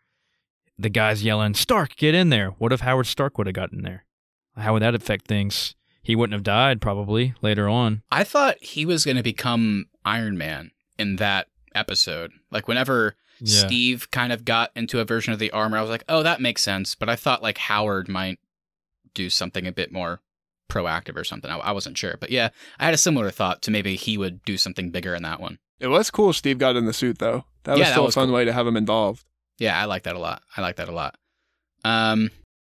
[0.77, 2.49] the guy's yelling, Stark, get in there.
[2.57, 4.05] What if Howard Stark would have gotten there?
[4.57, 5.75] How would that affect things?
[6.03, 8.01] He wouldn't have died probably later on.
[8.11, 12.31] I thought he was going to become Iron Man in that episode.
[12.49, 13.65] Like whenever Yeah.
[13.67, 16.41] Steve kind of got into a version of the armor, I was like, "Oh, that
[16.41, 18.39] makes sense." But I thought like Howard might
[19.13, 20.21] do something a bit more
[20.69, 21.51] proactive or something.
[21.51, 22.49] I, I wasn't sure, but yeah,
[22.79, 25.59] I had a similar thought to maybe he would do something bigger in that one.
[25.81, 27.45] It was cool Steve got in the suit, though.
[27.63, 28.35] That was Yeah, that still was a fun cool.
[28.35, 29.25] way to have him involved.
[29.57, 30.43] Yeah, I like that a lot.
[30.55, 31.15] I like that a lot.
[31.83, 32.29] Um,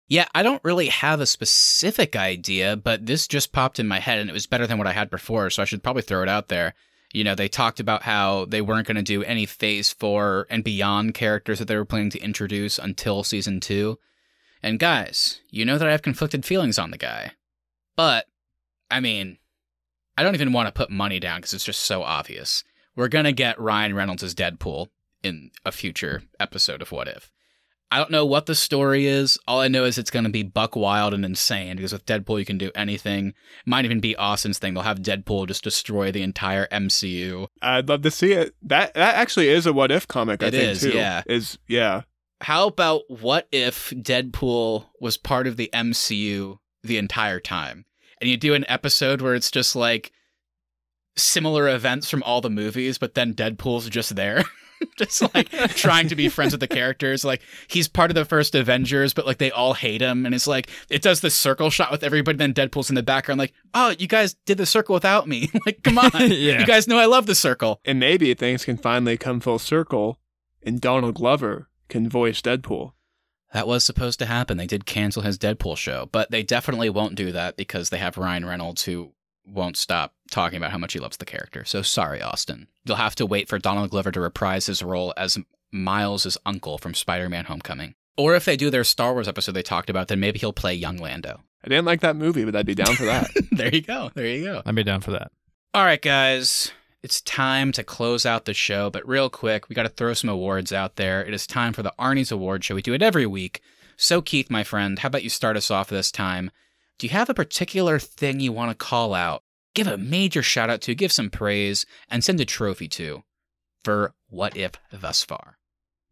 [0.09, 4.19] yeah, I don't really have a specific idea, but this just popped in my head
[4.19, 6.29] and it was better than what I had before, so I should probably throw it
[6.29, 6.75] out there.
[7.13, 10.63] You know, they talked about how they weren't going to do any phase four and
[10.63, 13.99] beyond characters that they were planning to introduce until season two.
[14.63, 17.33] And guys, you know that I have conflicted feelings on the guy.
[17.97, 18.27] But,
[18.91, 19.39] I mean,
[20.17, 22.63] I don't even want to put money down because it's just so obvious.
[22.97, 24.89] We're going to get Ryan Reynolds as Deadpool
[25.23, 27.31] in a future episode of What If.
[27.93, 29.37] I don't know what the story is.
[29.49, 32.39] All I know is it's going to be buck wild and insane because with Deadpool
[32.39, 33.29] you can do anything.
[33.29, 33.35] It
[33.67, 34.75] might even be Austin's thing.
[34.75, 37.49] They'll have Deadpool just destroy the entire MCU.
[37.61, 38.55] I'd love to see it.
[38.63, 40.41] That that actually is a what if comic.
[40.43, 40.91] I It think is, too.
[40.91, 41.23] yeah.
[41.27, 42.03] Is yeah.
[42.43, 47.87] How about what if Deadpool was part of the MCU the entire time?
[48.21, 50.13] And you do an episode where it's just like
[51.17, 54.45] similar events from all the movies, but then Deadpool's just there.
[54.97, 57.25] just like trying to be friends with the characters.
[57.25, 60.27] Like he's part of the first Avengers, but like they all hate him.
[60.27, 63.39] And it's like it does the circle shot with everybody, then Deadpool's in the background,
[63.39, 65.51] like, oh, you guys did the circle without me.
[65.67, 66.11] like, come on.
[66.31, 66.61] Yeah.
[66.61, 67.81] You guys know I love the circle.
[67.85, 70.19] And maybe things can finally come full circle,
[70.63, 72.93] and Donald Glover can voice Deadpool.
[73.53, 74.57] That was supposed to happen.
[74.57, 78.17] They did cancel his Deadpool show, but they definitely won't do that because they have
[78.17, 79.13] Ryan Reynolds who
[79.53, 81.65] won't stop talking about how much he loves the character.
[81.65, 82.69] So sorry, Austin.
[82.85, 85.39] You'll have to wait for Donald Glover to reprise his role as
[85.73, 87.95] Miles' uncle from Spider Man Homecoming.
[88.17, 90.75] Or if they do their Star Wars episode they talked about, then maybe he'll play
[90.75, 91.43] young Lando.
[91.65, 93.31] I didn't like that movie, but I'd be down for that.
[93.53, 94.11] there you go.
[94.15, 94.63] There you go.
[94.65, 95.31] I'd be down for that.
[95.75, 96.73] All right, guys.
[97.03, 100.29] It's time to close out the show, but real quick, we got to throw some
[100.29, 101.25] awards out there.
[101.25, 102.75] It is time for the Arnie's Award Show.
[102.75, 103.63] We do it every week.
[103.97, 106.51] So, Keith, my friend, how about you start us off this time?
[107.01, 109.43] Do you have a particular thing you want to call out,
[109.75, 113.23] give a major shout out to, give some praise, and send a trophy to
[113.83, 115.57] for What If thus far?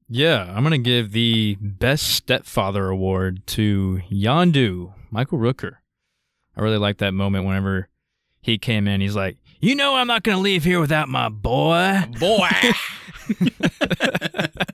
[0.08, 5.74] Yeah, I'm gonna give the best stepfather award to Yondu, Michael Rooker.
[6.56, 7.90] I really like that moment whenever
[8.40, 9.02] he came in.
[9.02, 12.48] He's like, "You know, I'm not gonna leave here without my boy." Boy!
[13.28, 14.64] that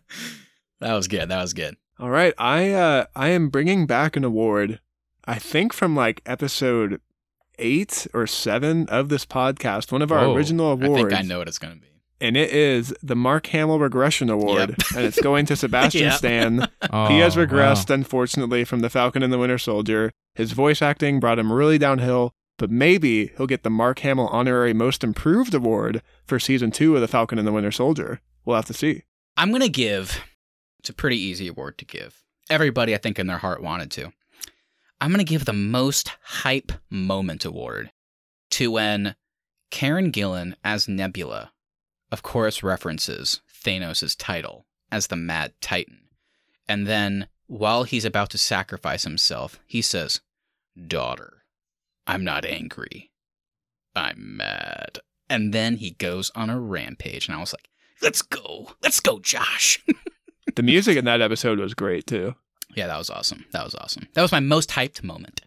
[0.81, 1.29] was good.
[1.29, 1.77] That was good.
[1.99, 4.79] All right, I uh I am bringing back an award.
[5.27, 7.01] I think from like episode
[7.59, 10.35] eight or seven of this podcast, one of our Whoa.
[10.37, 11.87] original I awards, think I know what it's going to be.
[12.21, 14.79] and it is the Mark Hamill Regression Award, Yep.
[14.97, 16.13] and it's going to Sebastian Yep.
[16.15, 16.69] Stan.
[16.93, 17.47] Oh, he has oh, wow.
[17.47, 20.11] regressed, unfortunately, from the Falcon and the Winter Soldier.
[20.35, 24.75] His voice acting brought him really downhill, but maybe he'll get the Mark Hamill Honorary
[24.75, 28.21] Most Improved Award for season two of the Falcon and the Winter Soldier.
[28.45, 29.03] We'll have to see.
[29.37, 30.21] I'm going to give,
[30.81, 32.23] it's a pretty easy award to give.
[32.51, 34.13] Everybody, I think, in their heart wanted to.
[35.05, 37.93] I'm going to give the most hype moment award
[38.53, 39.17] to when
[39.71, 41.53] Karen Gillan as Nebula,
[42.11, 46.09] of course, references Thanos' title as the Mad Titan.
[46.67, 50.23] And then, while he's about to sacrifice himself, he says,
[50.87, 51.43] Daughter,
[52.07, 53.11] I'm not angry.
[53.95, 55.01] I'm mad.
[55.29, 57.29] And then he goes on a rampage.
[57.29, 57.69] And I was like,
[58.01, 58.71] Let's go.
[58.83, 59.85] Let's go, Josh.
[60.57, 62.37] The music in that episode was great too.
[62.75, 63.45] Yeah, that was awesome.
[63.53, 64.09] That was awesome.
[64.15, 65.41] That was my most hyped moment.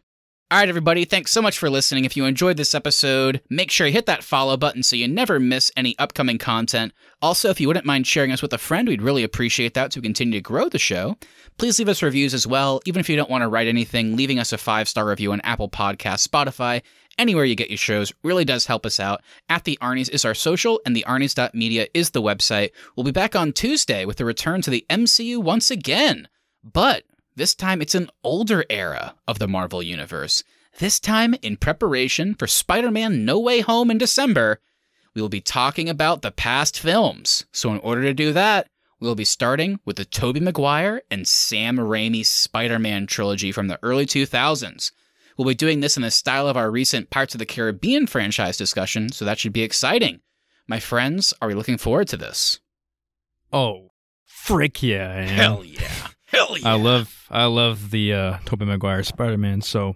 [0.50, 2.06] All right, everybody, thanks so much for listening.
[2.06, 5.42] If you enjoyed this episode, make sure you hit that follow button so you never
[5.42, 6.94] miss any upcoming content.
[7.22, 10.02] Also, if you wouldn't mind sharing us with a friend, we'd really appreciate that to
[10.02, 11.18] continue to grow the show.
[11.58, 12.80] Please leave us reviews as well.
[12.86, 15.42] Even if you don't want to write anything, leaving us a five star review on
[15.42, 16.82] Apple Podcasts, Spotify,
[17.18, 19.22] anywhere you get your shows really does help us out.
[19.50, 22.70] At the Arnie's is our social, and the Arnie's.media is the website.
[22.96, 26.30] We'll be back on Tuesday with the return to the MCU once again.
[26.64, 27.04] But
[27.38, 30.44] this time it's an older era of the Marvel Universe.
[30.80, 34.60] This time, in preparation for Spider Man No Way Home in December,
[35.14, 37.46] we will be talking about the past films.
[37.52, 38.68] So, in order to do that,
[39.00, 43.80] we'll be starting with the Tobey Maguire and Sam Raimi Spider Man trilogy from the
[43.84, 44.92] early 2000s.
[45.38, 48.58] We'll be doing this in the style of our recent Pirates of the Caribbean franchise
[48.58, 50.22] discussion, so that should be exciting.
[50.68, 52.60] My friends, are we looking forward to this?
[53.54, 53.92] Oh,
[54.26, 55.22] frick yeah!
[55.22, 56.08] Hell yeah.
[56.28, 56.70] Hell yeah.
[56.70, 59.62] I love I love the uh, Tobey Maguire Spider Man.
[59.62, 59.96] So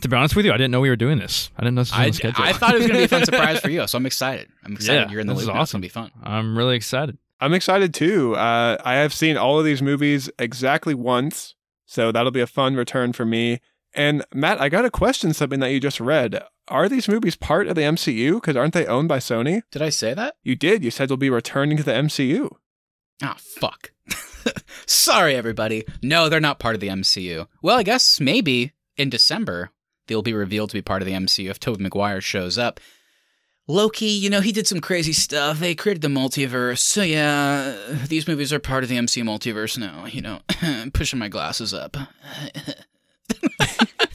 [0.00, 1.50] to be honest with you, I didn't know we were doing this.
[1.56, 2.44] I didn't know this was on I, the schedule.
[2.44, 4.48] I thought it was going to be a fun surprise for you, so I'm excited.
[4.64, 5.50] I'm excited Yeah, you're in the this loop.
[5.50, 5.60] is now.
[5.62, 5.80] It's awesome.
[5.80, 6.10] going to be fun.
[6.22, 7.18] I'm really excited.
[7.40, 8.34] I'm excited too.
[8.36, 11.54] Uh, I have seen all of these movies exactly once,
[11.86, 13.60] so that'll be a fun return for me.
[13.94, 16.42] And Matt, I got a question something that you just read.
[16.68, 18.34] Are these movies part of the MCU?
[18.34, 19.62] Because aren't they owned by Sony?
[19.72, 20.36] Did I say that?
[20.42, 20.84] You did.
[20.84, 22.50] You said they'll be returning to the MCU.
[23.22, 23.92] Ah, fuck.
[24.86, 25.84] Sorry, everybody.
[26.02, 27.46] No, they're not part of the MCU.
[27.62, 29.70] Well, I guess maybe in December
[30.06, 32.80] they'll be revealed to be part of the MCU if Tobey Maguire shows up.
[33.70, 35.58] Loki, you know, he did some crazy stuff.
[35.58, 36.78] They created the multiverse.
[36.78, 37.76] So, yeah,
[38.08, 40.06] these movies are part of the MCU multiverse now.
[40.06, 40.40] You know,
[40.94, 41.94] pushing my glasses up.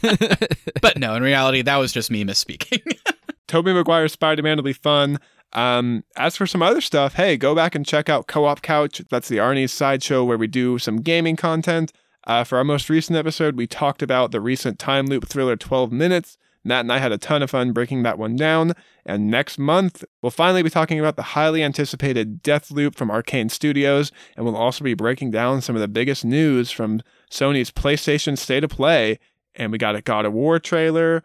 [0.82, 2.82] but no, in reality, that was just me misspeaking.
[3.48, 5.20] Tobey Maguire Spider Man will be fun.
[5.54, 9.02] Um, as for some other stuff, hey, go back and check out Co op Couch.
[9.10, 11.94] That's the Arnie's sideshow where we do some gaming content.
[12.26, 15.92] Uh, for our most recent episode, we talked about the recent time loop thriller 12
[15.92, 16.38] Minutes.
[16.64, 18.74] Matt and I had a ton of fun breaking that one down.
[19.06, 24.12] And next month, we'll finally be talking about the highly anticipated Deathloop from Arkane Studios.
[24.38, 28.64] And we'll also be breaking down some of the biggest news from Sony's PlayStation State
[28.64, 29.20] of Play.
[29.56, 31.24] And we got a God of War trailer.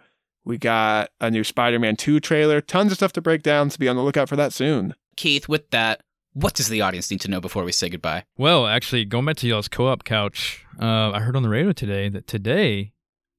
[0.49, 2.63] We got a new Spider Man 2 trailer.
[2.63, 4.95] Tons of stuff to break down, so be on the lookout for that soon.
[5.15, 6.01] Keith, with that,
[6.33, 8.25] what does the audience need to know before we say goodbye?
[8.39, 12.09] Well, actually, going back to y'all's co-op couch, uh, I heard on the radio today
[12.09, 12.93] that today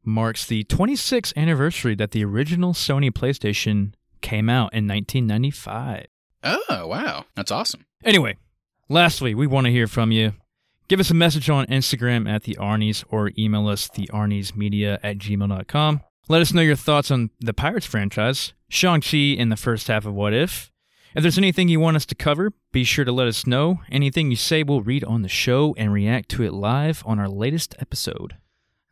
[0.05, 6.05] marks the 26th anniversary that the original Sony PlayStation came out in 1995.
[6.43, 7.25] Oh, wow.
[7.35, 7.87] That's awesome.
[8.05, 8.37] Anyway,
[8.87, 10.33] lastly, we want to hear from you.
[10.87, 16.01] Give us a message on Instagram at the Arnies or email us thearniesmedia at gmail.com.
[16.31, 20.13] Let us know your thoughts on the Pirates franchise, Shang-Chi in the first half of
[20.13, 20.71] What If.
[21.15, 23.79] If there's anything you want us to cover, be sure to let us know.
[23.91, 27.27] Anything you say, we'll read on the show and react to it live on our
[27.27, 28.37] latest episode.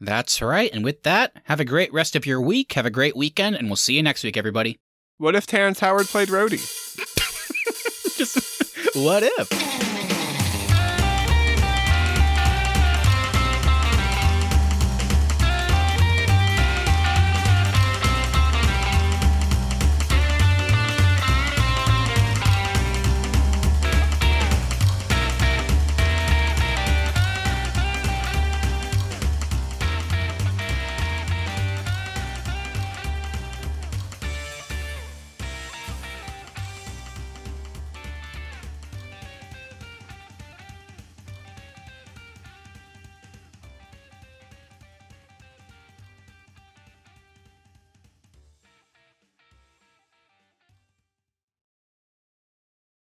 [0.02, 0.72] That's right.
[0.74, 2.74] And with that, have a great rest of your week.
[2.74, 4.80] Have a great weekend, and we'll see you next week, everybody.
[5.20, 6.58] What if Terrence Howard played Rhodey?
[8.18, 9.77] Just what if?